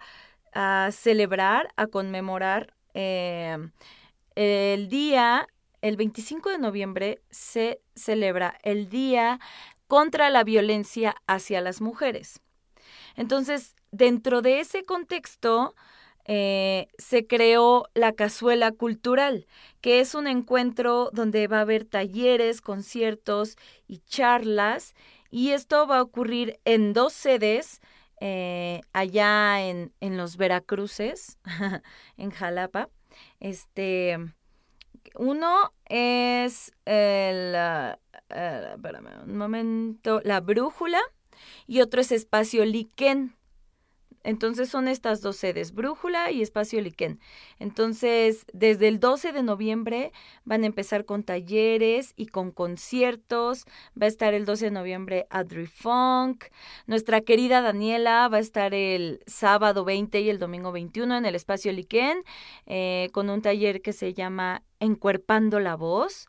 celebrar, 0.92 1.72
a 1.76 1.86
conmemorar 1.86 2.74
eh, 2.92 3.56
el 4.34 4.88
día, 4.88 5.48
el 5.80 5.96
25 5.96 6.50
de 6.50 6.58
noviembre 6.58 7.22
se 7.30 7.80
celebra 7.94 8.58
el 8.62 8.88
Día 8.88 9.40
contra 9.86 10.30
la 10.30 10.44
Violencia 10.44 11.16
hacia 11.26 11.60
las 11.60 11.80
Mujeres. 11.80 12.40
Entonces, 13.16 13.74
dentro 13.90 14.42
de 14.42 14.60
ese 14.60 14.84
contexto, 14.84 15.74
eh, 16.24 16.88
se 16.98 17.26
creó 17.26 17.88
la 17.94 18.12
Cazuela 18.12 18.72
Cultural, 18.72 19.46
que 19.80 20.00
es 20.00 20.14
un 20.14 20.26
encuentro 20.26 21.10
donde 21.12 21.48
va 21.48 21.58
a 21.58 21.62
haber 21.62 21.84
talleres, 21.84 22.60
conciertos 22.60 23.56
y 23.88 23.98
charlas, 23.98 24.94
y 25.32 25.52
esto 25.52 25.86
va 25.86 25.98
a 25.98 26.02
ocurrir 26.02 26.60
en 26.66 26.92
dos 26.92 27.14
sedes, 27.14 27.80
eh, 28.20 28.82
allá 28.92 29.66
en, 29.66 29.92
en 30.00 30.18
los 30.18 30.36
Veracruces, 30.36 31.38
en 32.18 32.30
Jalapa. 32.30 32.90
Este, 33.40 34.18
uno 35.16 35.72
es 35.86 36.72
el, 36.84 37.56
ah, 37.56 37.98
ah, 38.28 38.74
espérame 38.74 39.24
un 39.24 39.38
momento, 39.38 40.20
la 40.22 40.40
brújula, 40.40 41.00
y 41.66 41.80
otro 41.80 42.02
es 42.02 42.12
Espacio 42.12 42.66
Liquén. 42.66 43.34
Entonces 44.24 44.68
son 44.68 44.88
estas 44.88 45.20
dos 45.20 45.36
sedes, 45.36 45.72
Brújula 45.72 46.30
y 46.30 46.42
Espacio 46.42 46.80
Liquén. 46.80 47.20
Entonces, 47.58 48.46
desde 48.52 48.88
el 48.88 49.00
12 49.00 49.32
de 49.32 49.42
noviembre 49.42 50.12
van 50.44 50.62
a 50.62 50.66
empezar 50.66 51.04
con 51.04 51.22
talleres 51.22 52.12
y 52.16 52.26
con 52.26 52.50
conciertos. 52.50 53.64
Va 54.00 54.06
a 54.06 54.08
estar 54.08 54.34
el 54.34 54.44
12 54.44 54.66
de 54.66 54.70
noviembre 54.70 55.26
Adri 55.30 55.66
Funk. 55.66 56.44
Nuestra 56.86 57.20
querida 57.20 57.60
Daniela 57.60 58.28
va 58.28 58.36
a 58.36 58.40
estar 58.40 58.74
el 58.74 59.20
sábado 59.26 59.84
20 59.84 60.20
y 60.20 60.30
el 60.30 60.38
domingo 60.38 60.72
21 60.72 61.16
en 61.16 61.26
el 61.26 61.34
Espacio 61.34 61.72
Liquén 61.72 62.22
eh, 62.66 63.08
con 63.12 63.30
un 63.30 63.42
taller 63.42 63.82
que 63.82 63.92
se 63.92 64.14
llama 64.14 64.62
Encuerpando 64.80 65.60
la 65.60 65.76
Voz. 65.76 66.26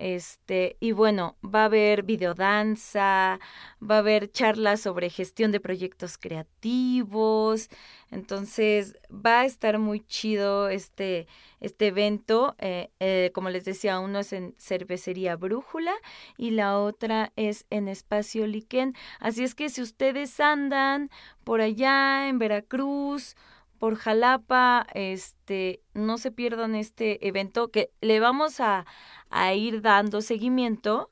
Este, 0.00 0.78
y 0.80 0.92
bueno, 0.92 1.36
va 1.44 1.62
a 1.62 1.64
haber 1.66 2.04
videodanza, 2.04 3.38
va 3.82 3.96
a 3.96 3.98
haber 3.98 4.32
charlas 4.32 4.80
sobre 4.80 5.10
gestión 5.10 5.52
de 5.52 5.60
proyectos 5.60 6.16
creativos. 6.16 7.68
Entonces, 8.10 8.94
va 9.10 9.40
a 9.40 9.44
estar 9.44 9.78
muy 9.78 10.00
chido 10.00 10.70
este, 10.70 11.28
este 11.60 11.88
evento. 11.88 12.56
Eh, 12.58 12.90
eh, 12.98 13.30
como 13.34 13.50
les 13.50 13.66
decía, 13.66 14.00
uno 14.00 14.20
es 14.20 14.32
en 14.32 14.54
Cervecería 14.58 15.36
Brújula 15.36 15.92
y 16.38 16.52
la 16.52 16.78
otra 16.78 17.32
es 17.36 17.66
en 17.68 17.86
Espacio 17.86 18.46
Liquén. 18.46 18.94
Así 19.18 19.44
es 19.44 19.54
que 19.54 19.68
si 19.68 19.82
ustedes 19.82 20.40
andan 20.40 21.10
por 21.44 21.60
allá 21.60 22.26
en 22.26 22.38
Veracruz, 22.38 23.36
por 23.80 23.96
Jalapa, 23.96 24.86
este, 24.92 25.80
no 25.94 26.18
se 26.18 26.30
pierdan 26.30 26.74
este 26.74 27.26
evento 27.26 27.70
que 27.70 27.90
le 28.02 28.20
vamos 28.20 28.60
a, 28.60 28.84
a 29.30 29.54
ir 29.54 29.80
dando 29.80 30.20
seguimiento, 30.20 31.10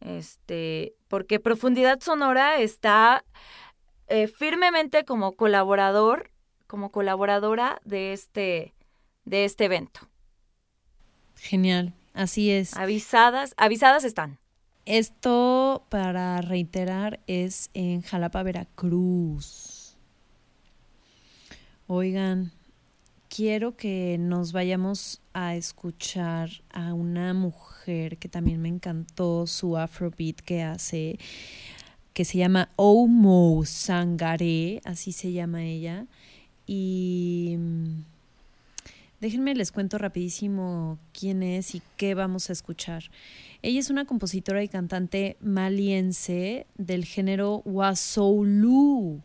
este, 0.00 0.94
porque 1.06 1.38
Profundidad 1.38 2.00
Sonora 2.00 2.58
está 2.58 3.24
eh, 4.08 4.26
firmemente 4.26 5.04
como 5.04 5.36
colaborador, 5.36 6.32
como 6.66 6.90
colaboradora 6.90 7.80
de 7.84 8.12
este, 8.12 8.74
de 9.24 9.44
este 9.44 9.66
evento. 9.66 10.00
Genial, 11.36 11.94
así 12.14 12.50
es. 12.50 12.76
Avisadas, 12.76 13.54
avisadas 13.56 14.02
están. 14.02 14.40
Esto, 14.86 15.86
para 15.88 16.40
reiterar, 16.40 17.20
es 17.28 17.70
en 17.74 18.02
Jalapa, 18.02 18.42
Veracruz. 18.42 19.77
Oigan, 21.90 22.52
quiero 23.30 23.74
que 23.74 24.18
nos 24.20 24.52
vayamos 24.52 25.22
a 25.32 25.56
escuchar 25.56 26.50
a 26.70 26.92
una 26.92 27.32
mujer 27.32 28.18
que 28.18 28.28
también 28.28 28.60
me 28.60 28.68
encantó 28.68 29.46
su 29.46 29.74
afrobeat 29.78 30.36
que 30.40 30.62
hace, 30.62 31.18
que 32.12 32.26
se 32.26 32.36
llama 32.36 32.68
Omo 32.76 33.62
Sangare, 33.64 34.82
así 34.84 35.12
se 35.12 35.32
llama 35.32 35.64
ella. 35.64 36.04
Y 36.66 37.56
mm, 37.58 38.04
déjenme 39.22 39.54
les 39.54 39.72
cuento 39.72 39.96
rapidísimo 39.96 40.98
quién 41.18 41.42
es 41.42 41.74
y 41.74 41.80
qué 41.96 42.12
vamos 42.12 42.50
a 42.50 42.52
escuchar. 42.52 43.04
Ella 43.62 43.80
es 43.80 43.88
una 43.88 44.04
compositora 44.04 44.62
y 44.62 44.68
cantante 44.68 45.38
maliense 45.40 46.66
del 46.76 47.06
género 47.06 47.62
Wasoulu. 47.64 49.22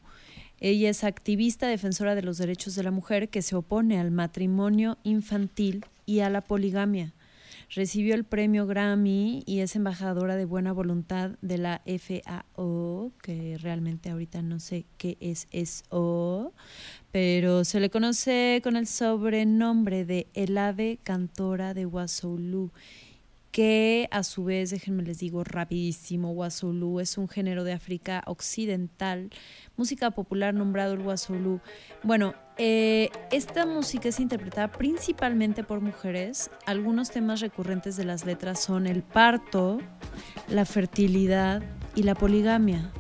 Ella 0.64 0.89
es 0.89 1.03
activista 1.03 1.68
defensora 1.68 2.16
de 2.16 2.22
los 2.22 2.38
derechos 2.38 2.74
de 2.76 2.84
la 2.84 2.91
mujer 2.91 3.28
que 3.28 3.41
se 3.41 3.53
opone 3.53 3.99
al 3.99 4.11
matrimonio 4.11 4.97
infantil 5.03 5.84
y 6.05 6.22
a 6.22 6.30
la 6.30 6.39
poligamia. 6.39 7.11
Recibió 7.70 8.16
el 8.16 8.24
premio 8.24 8.66
Grammy 8.66 9.43
y 9.45 9.59
es 9.59 9.76
embajadora 9.76 10.38
de 10.38 10.45
buena 10.45 10.72
voluntad 10.72 11.32
de 11.41 11.57
la 11.57 11.82
FAO, 11.86 13.11
que 13.22 13.57
realmente 13.57 14.09
ahorita 14.09 14.41
no 14.41 14.61
sé 14.61 14.86
qué 14.97 15.18
es 15.20 15.47
eso, 15.51 16.53
pero 17.11 17.66
se 17.66 17.82
le 17.82 17.89
conoce 17.89 18.61
con 18.64 18.78
el 18.78 18.88
sobrenombre 18.88 20.05
de 20.05 20.28
El 20.34 20.57
ave 20.57 20.97
cantora 21.03 21.74
de 21.74 21.86
Wasoulu 21.86 22.72
que 23.54 24.10
a 24.12 24.24
su 24.24 24.43
vez, 24.43 24.72
déjenme 24.72 25.04
les 25.04 25.20
digo 25.20 25.43
rapidísimo, 25.43 26.32
Wasulu 26.32 26.99
es 26.99 27.20
un 27.20 27.30
género 27.30 27.64
de 27.64 27.72
África 27.72 28.24
Occidental, 28.26 29.30
música 29.78 30.10
popular 30.10 30.56
nombrado 30.56 30.93
el 30.93 31.01
Wasulu. 31.01 31.62
Bueno, 32.01 32.34
eh, 32.58 33.12
esta 33.32 33.68
música 33.68 34.10
es 34.10 34.20
interpretada 34.20 34.72
principalmente 34.72 35.64
por 35.64 35.82
mujeres. 35.82 36.49
Algunos 36.66 37.12
temas 37.12 37.41
recurrentes 37.41 37.95
de 37.95 38.06
las 38.06 38.26
letras 38.26 38.60
son 38.60 38.88
el 38.88 39.04
parto, 39.04 39.78
la 40.49 40.66
fertilidad 40.66 41.62
y 41.95 42.01
la 42.04 42.16
poligamia. 42.16 42.91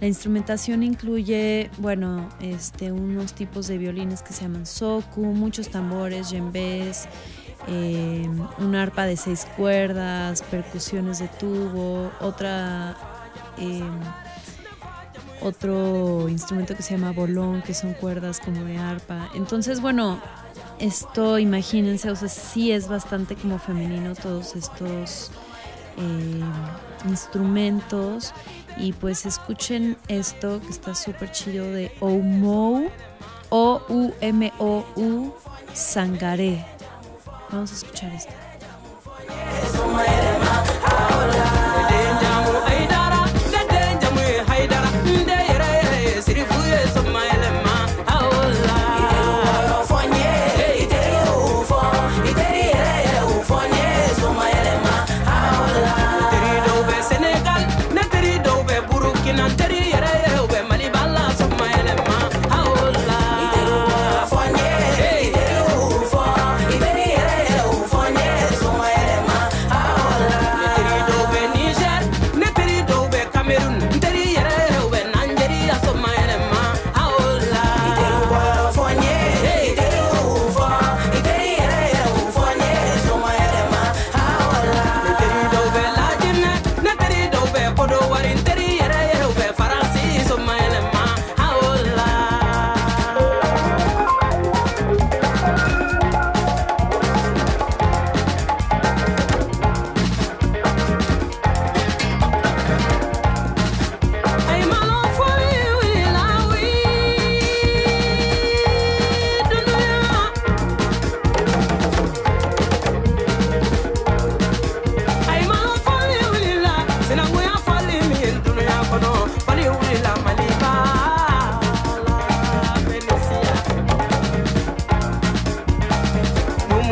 La 0.00 0.08
instrumentación 0.08 0.82
incluye, 0.82 1.70
bueno, 1.78 2.28
este, 2.40 2.90
unos 2.90 3.32
tipos 3.32 3.68
de 3.68 3.78
violines 3.78 4.22
que 4.22 4.32
se 4.32 4.42
llaman 4.42 4.66
soku, 4.66 5.22
muchos 5.22 5.68
tambores, 5.68 6.30
djembes, 6.30 7.08
eh, 7.68 8.28
una 8.58 8.82
arpa 8.82 9.06
de 9.06 9.16
seis 9.16 9.46
cuerdas, 9.56 10.42
percusiones 10.42 11.18
de 11.18 11.28
tubo, 11.28 12.10
otra 12.20 12.96
eh, 13.58 13.82
otro 15.40 16.28
instrumento 16.28 16.74
que 16.74 16.82
se 16.82 16.96
llama 16.96 17.12
bolón, 17.12 17.62
que 17.62 17.74
son 17.74 17.92
cuerdas 17.94 18.40
como 18.40 18.64
de 18.64 18.78
arpa. 18.78 19.28
Entonces, 19.34 19.80
bueno, 19.80 20.18
esto 20.78 21.38
imagínense, 21.38 22.10
o 22.10 22.16
sea, 22.16 22.28
sí 22.28 22.72
es 22.72 22.88
bastante 22.88 23.36
como 23.36 23.58
femenino 23.58 24.14
todos 24.14 24.56
estos 24.56 25.30
eh, 25.98 26.40
instrumentos. 27.08 28.32
Y 28.76 28.92
pues 28.92 29.24
escuchen 29.26 29.96
esto 30.08 30.60
que 30.60 30.70
está 30.70 30.94
súper 30.94 31.30
chido 31.30 31.70
de 31.70 31.92
Oumou, 32.00 32.90
O-U-M-O-U, 33.50 35.34
Sangaré. 35.72 36.73
Vamos 37.54 37.70
a 37.70 37.74
escuchar 37.76 38.12
esto. 38.12 38.32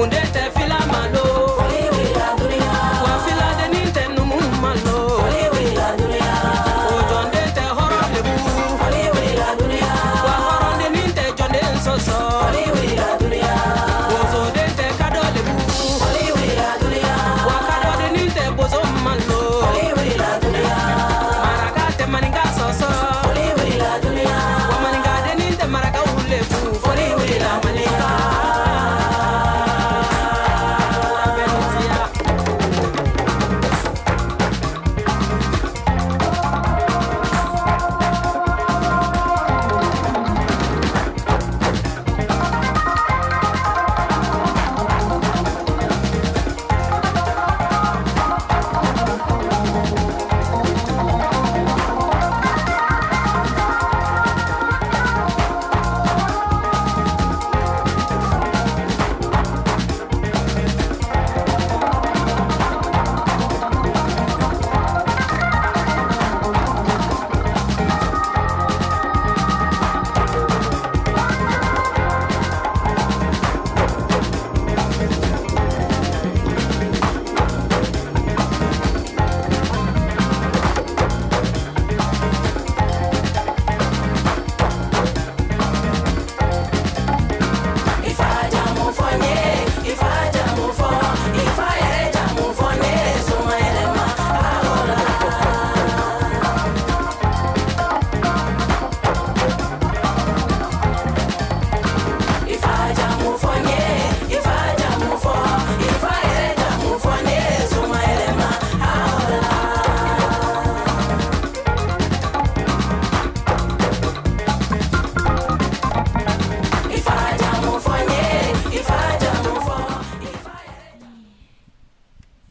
mundo. 0.02 0.41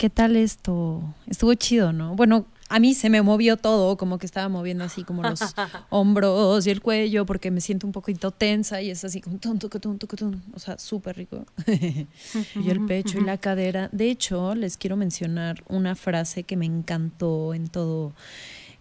¿Qué 0.01 0.09
tal 0.09 0.35
esto? 0.35 1.03
Estuvo 1.27 1.53
chido, 1.53 1.93
¿no? 1.93 2.15
Bueno, 2.15 2.47
a 2.69 2.79
mí 2.79 2.95
se 2.95 3.11
me 3.11 3.21
movió 3.21 3.55
todo, 3.55 3.97
como 3.97 4.17
que 4.17 4.25
estaba 4.25 4.49
moviendo 4.49 4.83
así 4.83 5.03
como 5.03 5.21
los 5.21 5.39
hombros 5.91 6.65
y 6.65 6.71
el 6.71 6.81
cuello, 6.81 7.27
porque 7.27 7.51
me 7.51 7.61
siento 7.61 7.85
un 7.85 7.93
poquito 7.93 8.31
tensa 8.31 8.81
y 8.81 8.89
es 8.89 9.05
así 9.05 9.21
como 9.21 9.37
tum, 9.37 9.59
tucu, 9.59 9.77
tum. 9.79 10.41
o 10.55 10.57
sea, 10.57 10.79
súper 10.79 11.17
rico. 11.17 11.45
y 11.67 12.69
el 12.71 12.83
pecho 12.87 13.19
y 13.19 13.21
la 13.21 13.37
cadera. 13.37 13.89
De 13.91 14.09
hecho, 14.09 14.55
les 14.55 14.75
quiero 14.75 14.97
mencionar 14.97 15.63
una 15.69 15.93
frase 15.93 16.41
que 16.45 16.57
me 16.57 16.65
encantó 16.65 17.53
en 17.53 17.67
todo 17.67 18.15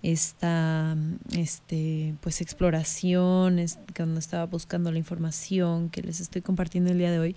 esta 0.02 0.96
este 1.36 2.14
pues 2.20 2.40
exploración 2.40 3.58
es, 3.58 3.78
cuando 3.94 4.18
estaba 4.18 4.46
buscando 4.46 4.90
la 4.90 4.98
información 4.98 5.90
que 5.90 6.02
les 6.02 6.20
estoy 6.20 6.40
compartiendo 6.40 6.90
el 6.90 6.98
día 6.98 7.10
de 7.10 7.18
hoy 7.18 7.36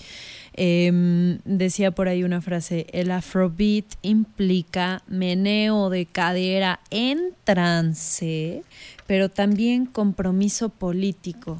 em, 0.54 1.40
decía 1.44 1.92
por 1.92 2.08
ahí 2.08 2.24
una 2.24 2.42
frase 2.42 2.88
el 2.92 3.12
afrobeat 3.12 3.86
implica 4.02 5.04
meneo 5.08 5.90
de 5.90 6.06
cadera 6.06 6.80
en 6.90 7.34
trance 7.44 8.64
pero 9.08 9.30
también 9.30 9.86
compromiso 9.86 10.70
político 10.70 11.60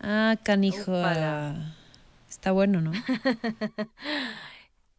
ah 0.00 0.36
canijo. 0.42 0.94
Está 2.28 2.52
bueno 2.52 2.80
no 2.80 2.92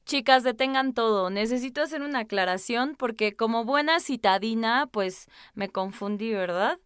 Chicas, 0.06 0.44
detengan 0.44 0.94
todo. 0.94 1.30
Necesito 1.30 1.82
hacer 1.82 2.02
una 2.02 2.20
aclaración 2.20 2.96
porque 2.96 3.36
como 3.36 3.66
buena 3.66 4.00
citadina, 4.00 4.88
pues 4.92 5.28
me 5.56 5.70
confundí, 5.70 6.32
¿verdad? 6.32 6.78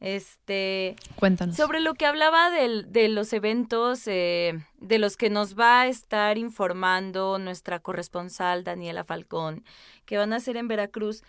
Este. 0.00 0.96
Cuéntanos. 1.16 1.56
Sobre 1.56 1.80
lo 1.80 1.94
que 1.94 2.04
hablaba 2.04 2.50
del, 2.50 2.92
de 2.92 3.08
los 3.08 3.32
eventos 3.32 4.06
eh, 4.06 4.60
de 4.78 4.98
los 4.98 5.16
que 5.16 5.30
nos 5.30 5.58
va 5.58 5.82
a 5.82 5.86
estar 5.86 6.36
informando 6.36 7.38
nuestra 7.38 7.78
corresponsal 7.78 8.64
Daniela 8.64 9.04
Falcón, 9.04 9.64
que 10.04 10.18
van 10.18 10.32
a 10.32 10.40
ser 10.40 10.56
en 10.56 10.68
Veracruz. 10.68 11.22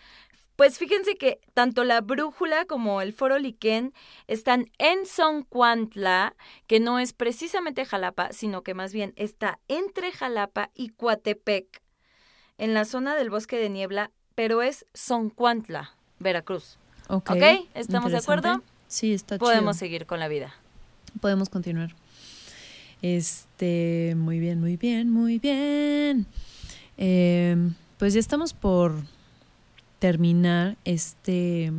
Pues 0.56 0.78
fíjense 0.78 1.16
que 1.16 1.38
tanto 1.52 1.84
la 1.84 2.00
brújula 2.00 2.64
como 2.64 3.02
el 3.02 3.12
foro 3.12 3.38
Liquén 3.38 3.92
están 4.26 4.70
en 4.78 5.04
Soncuantla, 5.04 6.34
que 6.66 6.80
no 6.80 6.98
es 6.98 7.12
precisamente 7.12 7.84
Jalapa, 7.84 8.32
sino 8.32 8.62
que 8.62 8.72
más 8.72 8.94
bien 8.94 9.12
está 9.16 9.58
entre 9.68 10.12
Jalapa 10.12 10.70
y 10.74 10.88
Coatepec, 10.88 11.82
en 12.56 12.72
la 12.72 12.86
zona 12.86 13.14
del 13.16 13.28
bosque 13.28 13.56
de 13.58 13.68
niebla, 13.68 14.10
pero 14.34 14.62
es 14.62 14.86
Soncuantla, 14.94 15.94
Veracruz. 16.18 16.78
Ok. 17.08 17.30
¿Estamos 17.74 18.10
de 18.10 18.18
acuerdo? 18.18 18.62
Sí, 18.88 19.12
está 19.12 19.38
Podemos 19.38 19.76
chido. 19.76 19.86
seguir 19.86 20.06
con 20.06 20.20
la 20.20 20.28
vida. 20.28 20.54
Podemos 21.20 21.50
continuar. 21.50 21.94
Este, 23.02 24.14
muy 24.16 24.38
bien, 24.40 24.58
muy 24.58 24.78
bien, 24.78 25.10
muy 25.10 25.38
bien. 25.38 26.26
Eh, 26.96 27.56
pues 27.98 28.14
ya 28.14 28.20
estamos 28.20 28.54
por 28.54 28.94
terminar 30.06 30.76
este 30.84 31.72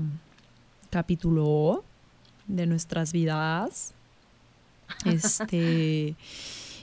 capítulo 0.89 1.85
de 2.45 2.65
nuestras 2.65 3.13
vidas. 3.13 3.93
Este, 5.05 6.15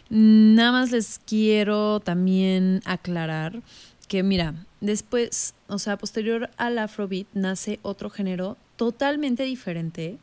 nada 0.08 0.72
más 0.72 0.90
les 0.90 1.20
quiero 1.26 2.00
también 2.00 2.80
aclarar 2.86 3.62
que, 4.08 4.22
mira, 4.22 4.54
después, 4.80 5.54
o 5.68 5.78
sea, 5.78 5.98
posterior 5.98 6.48
al 6.56 6.78
Afrobeat 6.78 7.26
nace 7.34 7.78
otro 7.82 8.08
género 8.08 8.56
totalmente 8.76 9.42
diferente 9.42 10.18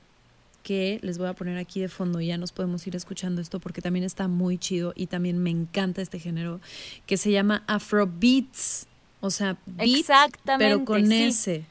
que 0.63 0.99
les 1.03 1.19
voy 1.19 1.27
a 1.27 1.33
poner 1.33 1.59
aquí 1.59 1.81
de 1.81 1.89
fondo 1.89 2.19
y 2.19 2.27
ya 2.27 2.37
nos 2.37 2.51
podemos 2.51 2.85
ir 2.87 2.95
escuchando 2.95 3.41
esto 3.41 3.59
porque 3.59 3.81
también 3.81 4.05
está 4.05 4.27
muy 4.27 4.57
chido 4.57 4.93
y 4.95 5.05
también 5.05 5.37
me 5.37 5.51
encanta 5.51 6.01
este 6.01 6.17
género 6.17 6.61
que 7.05 7.17
se 7.17 7.31
llama 7.31 7.63
Afrobeats. 7.67 8.87
O 9.21 9.29
sea, 9.29 9.57
beat, 9.65 9.99
Exactamente, 9.99 10.65
pero 10.75 10.85
con 10.85 11.07
sí. 11.07 11.23
S, 11.23 11.65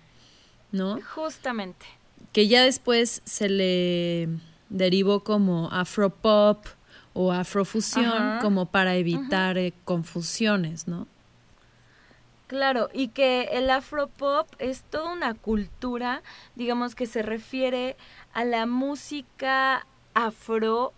¿no? 0.72 1.01
Justamente. 1.14 1.86
Que 2.32 2.48
ya 2.48 2.62
después 2.62 3.22
se 3.24 3.48
le 3.48 4.28
derivó 4.68 5.24
como 5.24 5.68
afropop 5.70 6.64
o 7.12 7.32
afrofusión, 7.32 8.07
Ajá. 8.07 8.38
como 8.40 8.66
para 8.66 8.94
evitar 8.94 9.59
eh, 9.59 9.72
confusiones, 9.84 10.86
¿no? 10.86 11.09
Claro, 12.46 12.88
y 12.92 13.09
que 13.09 13.42
el 13.53 13.70
afropop 13.70 14.48
es 14.59 14.82
toda 14.82 15.12
una 15.12 15.34
cultura, 15.34 16.22
digamos 16.57 16.94
que 16.94 17.07
se 17.07 17.22
refiere 17.22 17.96
a 18.32 18.44
la 18.44 18.66
música 18.66 19.86
afro 20.14 20.92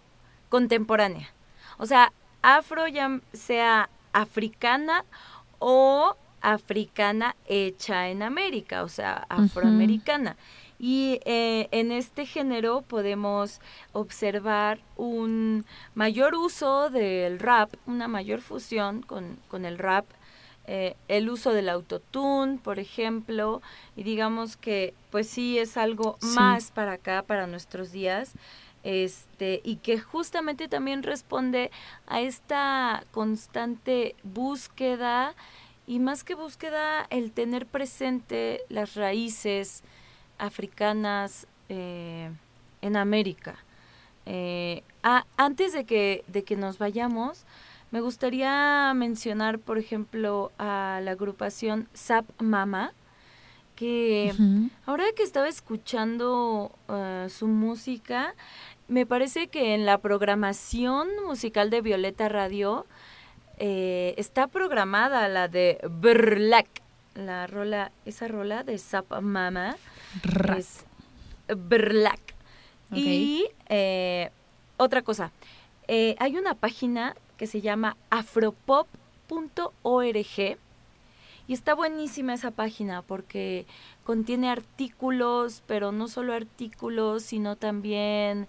contemporánea. 0.49 1.31
O 1.79 1.87
sea, 1.87 2.13
afro 2.41 2.89
ya 2.89 3.21
sea 3.33 3.91
africana 4.13 5.05
o 5.59 6.17
africana 6.43 7.37
hecha 7.47 8.09
en 8.09 8.23
América, 8.23 8.83
o 8.83 8.89
sea, 8.89 9.27
afroamericana. 9.29 10.37
Y 10.79 11.21
eh, 11.25 11.69
en 11.71 11.93
este 11.93 12.27
género 12.27 12.83
podemos 12.83 13.61
observar 13.93 14.81
un 14.97 15.65
mayor 15.95 16.35
uso 16.35 16.91
del 16.91 17.39
rap, 17.39 17.73
una 17.87 18.09
mayor 18.09 18.41
fusión 18.41 19.03
con, 19.03 19.39
con 19.49 19.65
el 19.65 19.79
rap, 19.79 20.07
eh, 20.67 20.97
el 21.09 21.29
uso 21.31 21.53
del 21.53 21.69
autotune, 21.69 22.59
por 22.59 22.79
ejemplo, 22.81 23.63
y 23.97 24.03
digamos 24.03 24.57
que 24.57 24.95
pues 25.11 25.29
sí 25.29 25.59
es 25.59 25.77
algo 25.77 26.17
Sí. 26.21 26.35
más 26.35 26.71
para 26.73 26.93
acá, 26.95 27.23
para 27.23 27.47
nuestros 27.47 27.93
días, 27.93 28.33
este, 28.85 29.61
y 29.65 29.77
que 29.77 30.01
justamente 30.01 30.67
también 30.69 31.03
responde 31.05 31.71
a 32.07 32.21
esta 32.21 33.05
constante 33.13 34.17
búsqueda, 34.25 35.35
y 35.87 35.99
más 35.99 36.25
que 36.25 36.35
búsqueda, 36.35 37.07
el 37.11 37.33
tener 37.33 37.67
presente 37.67 38.63
las 38.69 38.95
raíces 38.95 39.83
africanas 40.39 41.47
eh, 41.69 42.31
en 42.83 42.97
América. 42.97 43.57
Eh, 44.27 44.83
a- 45.03 45.27
antes 45.37 45.73
de 45.73 45.85
que, 45.85 46.25
de 46.29 46.45
que 46.45 46.57
nos 46.57 46.79
vayamos, 46.79 47.45
me 47.91 48.01
gustaría 48.01 48.93
mencionar, 48.95 49.59
por 49.59 49.79
ejemplo, 49.79 50.53
a 50.59 51.01
la 51.03 51.11
agrupación 51.13 51.89
Zap 51.95 52.25
Mama, 52.41 52.93
que 53.77 54.33
ahora 54.87 55.05
que 55.17 55.23
estaba 55.23 55.49
escuchando 55.49 56.73
eh, 56.89 57.27
su 57.29 57.49
música, 57.49 58.35
me 58.89 59.07
parece 59.07 59.49
que 59.49 59.75
en 59.75 59.87
la 59.87 59.99
programación 59.99 61.09
musical 61.27 61.71
de 61.71 61.81
Violeta 61.81 62.29
Radio 62.29 62.87
eh, 63.65 64.15
está 64.17 64.49
programada 64.49 65.29
la 65.29 65.47
de 65.47 65.79
Brlack, 65.89 66.67
la 67.15 67.47
rola, 67.47 67.93
esa 68.05 68.27
rola 68.27 68.65
de 68.65 68.77
Zap 68.77 69.21
Mama 69.21 69.77
es 70.59 70.85
Brlack. 71.47 72.35
Ok. 72.91 72.99
Y 72.99 73.47
eh, 73.69 74.31
otra 74.79 75.03
cosa, 75.03 75.31
eh, 75.87 76.17
hay 76.19 76.37
una 76.39 76.55
página 76.55 77.15
que 77.37 77.47
se 77.47 77.61
llama 77.61 77.97
afropop.org 78.11 78.89
y 81.47 81.53
está 81.53 81.75
buenísima 81.77 82.35
esa 82.35 82.51
página 82.51 83.03
porque 83.03 83.65
contiene 84.03 84.51
artículos, 84.51 85.63
pero 85.69 85.93
no 85.93 86.09
solo 86.09 86.35
artículos, 86.35 87.23
sino 87.23 87.55
también 87.55 88.49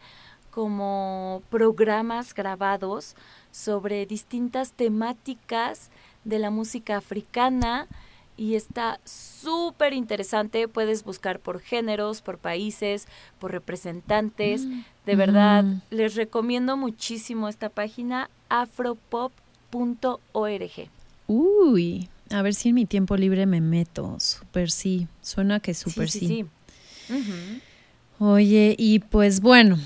como 0.50 1.44
programas 1.52 2.34
grabados 2.34 3.16
sobre 3.54 4.06
distintas 4.06 4.74
temáticas 4.74 5.90
de 6.26 6.40
la 6.40 6.50
música 6.50 6.98
africana 6.98 7.88
y 8.36 8.56
está 8.56 9.00
súper 9.06 9.94
interesante. 9.94 10.68
Puedes 10.68 11.04
buscar 11.04 11.40
por 11.40 11.60
géneros, 11.62 12.22
por 12.24 12.40
países, 12.40 13.08
por 13.40 13.52
representantes. 13.52 14.66
De 15.06 15.16
verdad, 15.16 15.64
Mm. 15.64 15.82
les 15.92 16.16
recomiendo 16.16 16.76
muchísimo 16.76 17.48
esta 17.48 17.70
página 17.70 18.30
afropop.org. 19.72 20.90
Uy, 21.28 22.10
a 22.32 22.42
ver 22.42 22.54
si 22.56 22.70
en 22.70 22.76
mi 22.76 22.86
tiempo 22.86 23.16
libre 23.18 23.46
me 23.46 23.62
meto. 23.62 24.16
Súper 24.20 24.72
sí. 24.72 25.08
Suena 25.22 25.60
que 25.60 25.74
súper 25.74 26.10
sí. 26.10 26.46
Oye, 28.20 28.76
y 28.78 29.00
pues 29.00 29.42
bueno, 29.42 29.78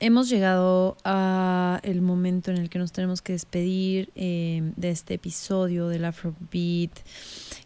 hemos 0.00 0.28
llegado 0.28 0.96
a 1.04 1.80
el 1.82 2.02
momento 2.02 2.50
en 2.50 2.58
el 2.58 2.68
que 2.68 2.78
nos 2.78 2.92
tenemos 2.92 3.22
que 3.22 3.32
despedir 3.32 4.10
eh, 4.14 4.72
de 4.76 4.90
este 4.90 5.14
episodio 5.14 5.88
del 5.88 6.04
Afrobeat. 6.04 6.90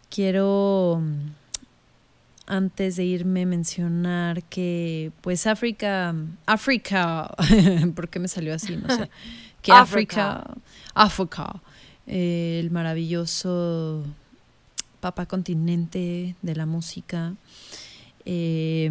Quiero, 0.09 1.01
mm, 1.01 1.31
antes 2.47 2.95
de 2.95 3.03
irme, 3.03 3.45
mencionar 3.45 4.43
que, 4.43 5.11
pues, 5.21 5.47
África, 5.47 6.15
África, 6.45 7.35
¿por 7.95 8.09
qué 8.09 8.19
me 8.19 8.27
salió 8.27 8.53
así? 8.53 8.75
No 8.75 8.95
sé. 8.95 9.09
Que 9.61 9.73
África. 9.73 10.37
África, 10.37 10.61
África, 10.93 11.61
eh, 12.07 12.61
el 12.61 12.71
maravilloso 12.71 14.05
papá 15.01 15.25
continente 15.25 16.37
de 16.41 16.55
la 16.55 16.65
música. 16.65 17.33
Eh, 18.23 18.89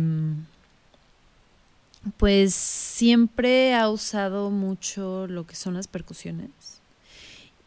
pues 2.17 2.55
siempre 2.55 3.75
ha 3.75 3.89
usado 3.91 4.51
mucho 4.51 5.27
lo 5.27 5.47
que 5.47 5.57
son 5.57 5.75
las 5.75 5.87
percusiones 5.87 6.79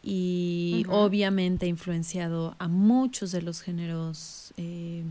y 0.02 0.84
obviamente 0.88 1.66
ha 1.66 1.68
influenciado 1.68 2.56
a 2.58 2.66
muchos 2.66 3.30
de 3.30 3.42
los 3.42 3.60
géneros 3.60 4.52
eh, 4.56 5.04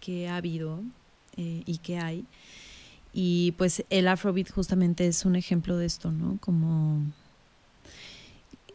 que 0.00 0.28
ha 0.28 0.36
habido 0.36 0.82
eh, 1.36 1.62
y 1.66 1.78
que 1.78 1.98
hay. 1.98 2.24
Y 3.12 3.52
pues 3.52 3.84
el 3.90 4.08
Afrobeat 4.08 4.50
justamente 4.50 5.06
es 5.06 5.24
un 5.24 5.36
ejemplo 5.36 5.76
de 5.76 5.86
esto, 5.86 6.10
¿no? 6.10 6.38
Como 6.40 7.02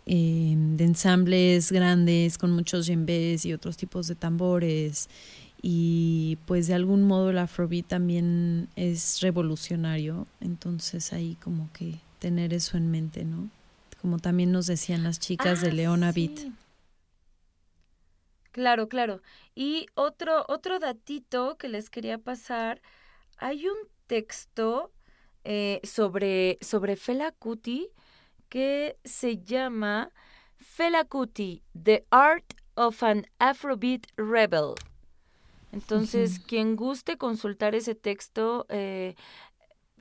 eh, 0.05 0.55
de 0.55 0.83
ensambles 0.85 1.71
grandes 1.71 2.37
con 2.37 2.51
muchos 2.51 2.85
djembes 2.85 3.43
y 3.45 3.53
otros 3.53 3.75
tipos 3.75 4.07
de 4.07 4.15
tambores. 4.15 5.09
Y 5.61 6.37
pues 6.45 6.67
de 6.67 6.73
algún 6.73 7.03
modo 7.03 7.31
el 7.31 7.37
Afrobeat 7.37 7.87
también 7.87 8.69
es 8.75 9.19
revolucionario. 9.21 10.27
Entonces 10.39 11.11
ahí 11.13 11.35
como 11.43 11.69
que 11.73 11.95
tener 12.19 12.53
eso 12.53 12.77
en 12.77 12.89
mente, 12.91 13.25
¿no? 13.25 13.49
Como 14.01 14.19
también 14.19 14.51
nos 14.51 14.67
decían 14.67 15.03
las 15.03 15.19
chicas 15.19 15.61
de 15.61 15.69
Ah, 15.69 15.73
Leona 15.73 16.11
Beat. 16.11 16.51
Claro, 18.51 18.87
claro. 18.87 19.21
Y 19.55 19.87
otro, 19.95 20.45
otro 20.47 20.79
datito 20.79 21.57
que 21.57 21.67
les 21.67 21.89
quería 21.89 22.17
pasar, 22.17 22.81
hay 23.37 23.67
un 23.67 23.77
texto 24.07 24.91
eh, 25.43 25.79
sobre, 25.83 26.57
sobre 26.61 26.95
Fela 26.95 27.31
Kuti 27.31 27.89
que 28.49 28.97
se 29.03 29.37
llama 29.43 30.11
Fela 30.57 31.05
Kuti, 31.05 31.61
The 31.81 32.05
Art 32.09 32.53
of 32.75 33.03
an 33.03 33.25
Afrobeat 33.39 34.07
Rebel. 34.17 34.73
Entonces, 35.71 36.39
quien 36.39 36.75
guste 36.75 37.17
consultar 37.17 37.75
ese 37.75 37.95
texto, 37.95 38.65
eh, 38.69 39.15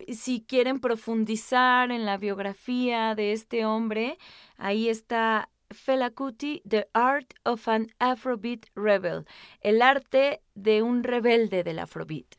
si 0.08 0.42
quieren 0.42 0.80
profundizar 0.80 1.90
en 1.90 2.06
la 2.06 2.16
biografía 2.16 3.14
de 3.14 3.32
este 3.32 3.66
hombre, 3.66 4.18
ahí 4.56 4.88
está 4.88 5.50
Fela 5.70 6.10
Kuti, 6.10 6.62
The 6.66 6.88
Art 6.94 7.34
of 7.44 7.68
an 7.68 7.88
Afrobeat 7.98 8.66
Rebel, 8.74 9.26
el 9.60 9.82
arte 9.82 10.40
de 10.54 10.82
un 10.82 11.04
rebelde 11.04 11.62
del 11.62 11.78
Afrobeat. 11.78 12.36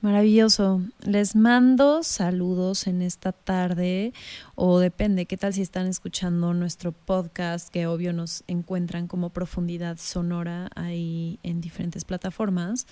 Maravilloso. 0.00 0.80
Les 1.00 1.36
mando 1.36 2.02
saludos 2.02 2.86
en 2.86 3.02
esta 3.02 3.32
tarde 3.32 4.14
o 4.54 4.78
depende, 4.78 5.26
qué 5.26 5.36
tal 5.36 5.52
si 5.52 5.60
están 5.60 5.86
escuchando 5.86 6.54
nuestro 6.54 6.92
podcast, 6.92 7.68
que 7.68 7.86
obvio 7.86 8.14
nos 8.14 8.42
encuentran 8.46 9.08
como 9.08 9.28
profundidad 9.28 9.98
sonora 9.98 10.70
ahí 10.74 11.38
en 11.42 11.60
diferentes 11.60 12.06
plataformas. 12.06 12.86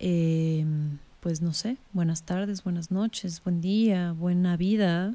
Eh, 0.00 0.66
pues 1.20 1.42
no 1.42 1.52
sé, 1.52 1.76
buenas 1.92 2.24
tardes, 2.24 2.64
buenas 2.64 2.90
noches, 2.90 3.40
buen 3.44 3.60
día, 3.60 4.10
buena 4.10 4.56
vida. 4.56 5.14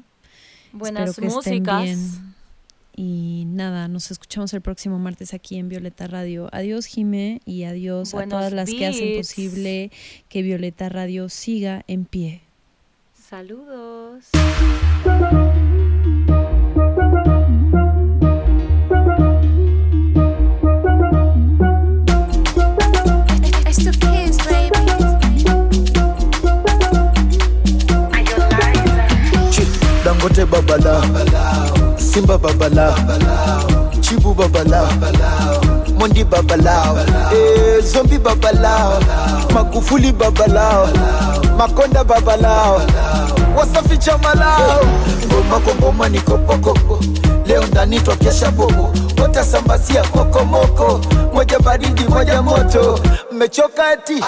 Buenas 0.72 1.10
Espero 1.10 1.28
que 1.30 1.38
estén 1.38 1.62
músicas. 1.62 1.84
bien. 1.84 2.34
Y 3.00 3.44
nada, 3.46 3.86
nos 3.86 4.10
escuchamos 4.10 4.52
el 4.54 4.60
próximo 4.60 4.98
martes 4.98 5.32
aquí 5.32 5.56
en 5.56 5.68
Violeta 5.68 6.08
Radio. 6.08 6.48
Adiós, 6.50 6.86
Jime, 6.86 7.40
y 7.44 7.62
adiós 7.62 8.12
a 8.12 8.26
todas 8.26 8.52
las 8.52 8.68
que 8.68 8.86
hacen 8.86 9.16
posible 9.18 9.92
que 10.28 10.42
Violeta 10.42 10.88
Radio 10.88 11.28
siga 11.28 11.84
en 11.86 12.06
pie. 12.06 12.42
Saludos. 13.14 14.30
Babala 30.50 31.77
simba 32.18 32.36
babala 32.38 32.94
chibu 34.00 34.34
babala 34.34 34.88
mondi 35.98 36.24
babalao 36.24 36.98
eh, 37.32 37.80
zombi 37.84 38.18
babalao 38.18 38.98
magufuli 39.54 40.10
babalao 40.12 40.88
makonda 41.58 42.04
babalao 42.04 42.82
wasafi 43.56 43.98
chamala 43.98 44.56
ngoma 45.26 45.60
kwa 45.60 45.74
ngoma 45.74 46.08
ni 46.08 46.20
kopokoko 46.20 46.98
leo 47.46 47.64
ndani 47.66 48.00
twakesha 48.00 48.50
bobo 48.50 48.90
wotasambazia 49.22 50.02
kokomoko 50.02 51.00
moja 51.34 51.58
baridi 51.58 52.04
moja 52.04 52.42
moto. 52.42 52.98
Mmechoka 53.32 53.92
eti. 53.92 54.24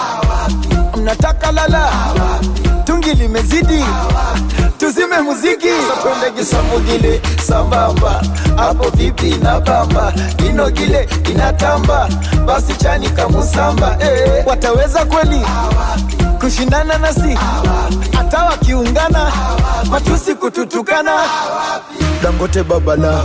Mnataka 0.97 1.51
lala. 1.51 1.89
Tungi 2.83 3.13
limezidi 3.13 3.83
tuzime 4.81 5.21
muziki. 5.21 5.67
Twende 6.01 6.31
kisambugile 6.39 7.21
sambamba. 7.47 8.21
Hapo 8.57 8.89
vipi 8.89 9.29
na 9.43 9.59
bamba? 9.59 10.13
Inogile 10.49 11.09
inatamba 11.31 12.09
basi 12.45 12.73
chani 12.75 13.09
kamusamba 13.09 13.97
eh, 13.99 14.43
wataweza 14.47 15.05
kweli? 15.05 15.41
Kushindana 16.39 16.97
nasi? 16.97 17.37
Hata 18.17 18.43
wakiungana? 18.45 19.31
Matusi 19.91 20.35
kututukana? 20.35 21.11
Dangote 22.23 22.63
babala 22.63 23.23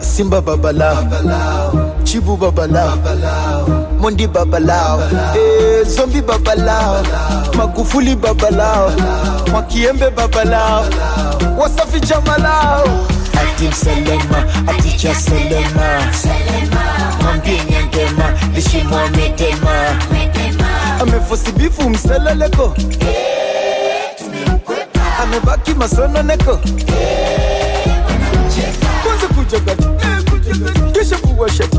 simba 0.00 0.40
babala 0.40 0.96
chibu 2.04 2.36
babala 2.36 2.92
mondi 4.00 4.26
babalao. 4.26 5.00
Eh, 5.36 5.84
zombi 5.86 6.22
babalao. 6.22 7.02
Magufuli 7.56 8.16
babalao. 8.16 8.92
Mwakiembe 9.50 10.10
babalao. 10.10 10.84
Wasafi 11.58 12.00
jamalao. 12.00 12.84
Atim 13.40 13.72
Selema, 13.72 14.44
aticha 14.66 15.14
selema. 15.14 16.12
Mwambie 17.22 17.60
nyangema 17.70 18.32
lishimwametema 18.54 19.70
amefosibifu 21.00 21.90
mseleleko 21.90 22.74
amebaki 25.22 25.74
masononeko 25.74 26.58
kwanza 29.04 29.26
kujagati 29.36 29.86
kisha 30.92 31.16
kuwashati 31.18 31.78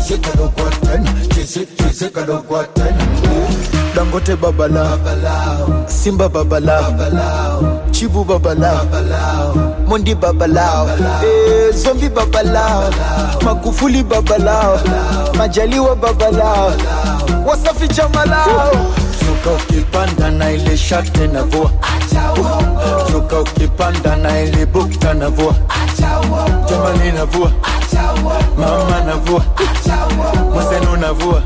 cheze. 0.00 1.66
Dangote 3.94 4.36
babala, 4.36 4.96
babalao. 4.96 5.84
Simba 5.88 6.28
babala 6.28 6.82
babalao. 6.82 7.80
Chibu 7.90 8.24
babalao, 8.24 8.84
babalao. 8.86 9.74
Mondi 9.86 10.14
babalao. 10.14 10.88
Eh, 11.24 11.72
zombi 11.74 12.08
babalao, 12.08 12.90
makufuli 13.44 14.02
babala 14.02 14.78
babalao. 14.78 15.34
Majaliwa 15.34 15.96
babalao. 15.96 16.72
Wasafi 17.46 17.88
chamalao. 17.88 18.72
Suka 19.20 19.50
ukipanda 19.50 20.30
na 20.30 20.50
ile 20.52 20.76
shakte 20.76 21.26
na 21.26 21.42
vua 21.42 21.70
acha 21.82 22.32
mwaka 23.30 23.50
ukipanda 23.50 24.16
na 24.16 24.40
ilibuka 24.40 25.14
navua 25.14 25.54
jamani 26.70 27.12
navua 27.12 27.52
mama 28.58 29.00
navua 29.04 29.44
mwenzenu 30.54 30.96
navua 30.96 31.42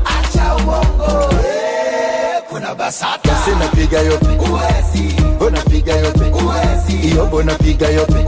kuna 2.49 2.75
basata. 2.75 3.29
Sinapiga 3.45 3.99
yote. 3.99 4.25
Uwezi. 4.25 5.15
Unapiga 5.47 5.93
yote? 5.93 6.23
Uwezi. 6.23 7.07
Iyobo 7.07 7.43
napiga 7.43 7.87
yote? 7.87 8.25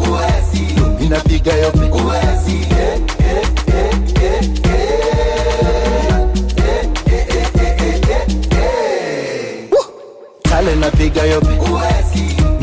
Inapiga 1.02 1.54
yote. 1.54 1.80
Uwezi. 1.80 2.68
Yeah, 2.78 3.00
kale 10.50 10.76
napiga 10.76 11.24
yope 11.24 11.48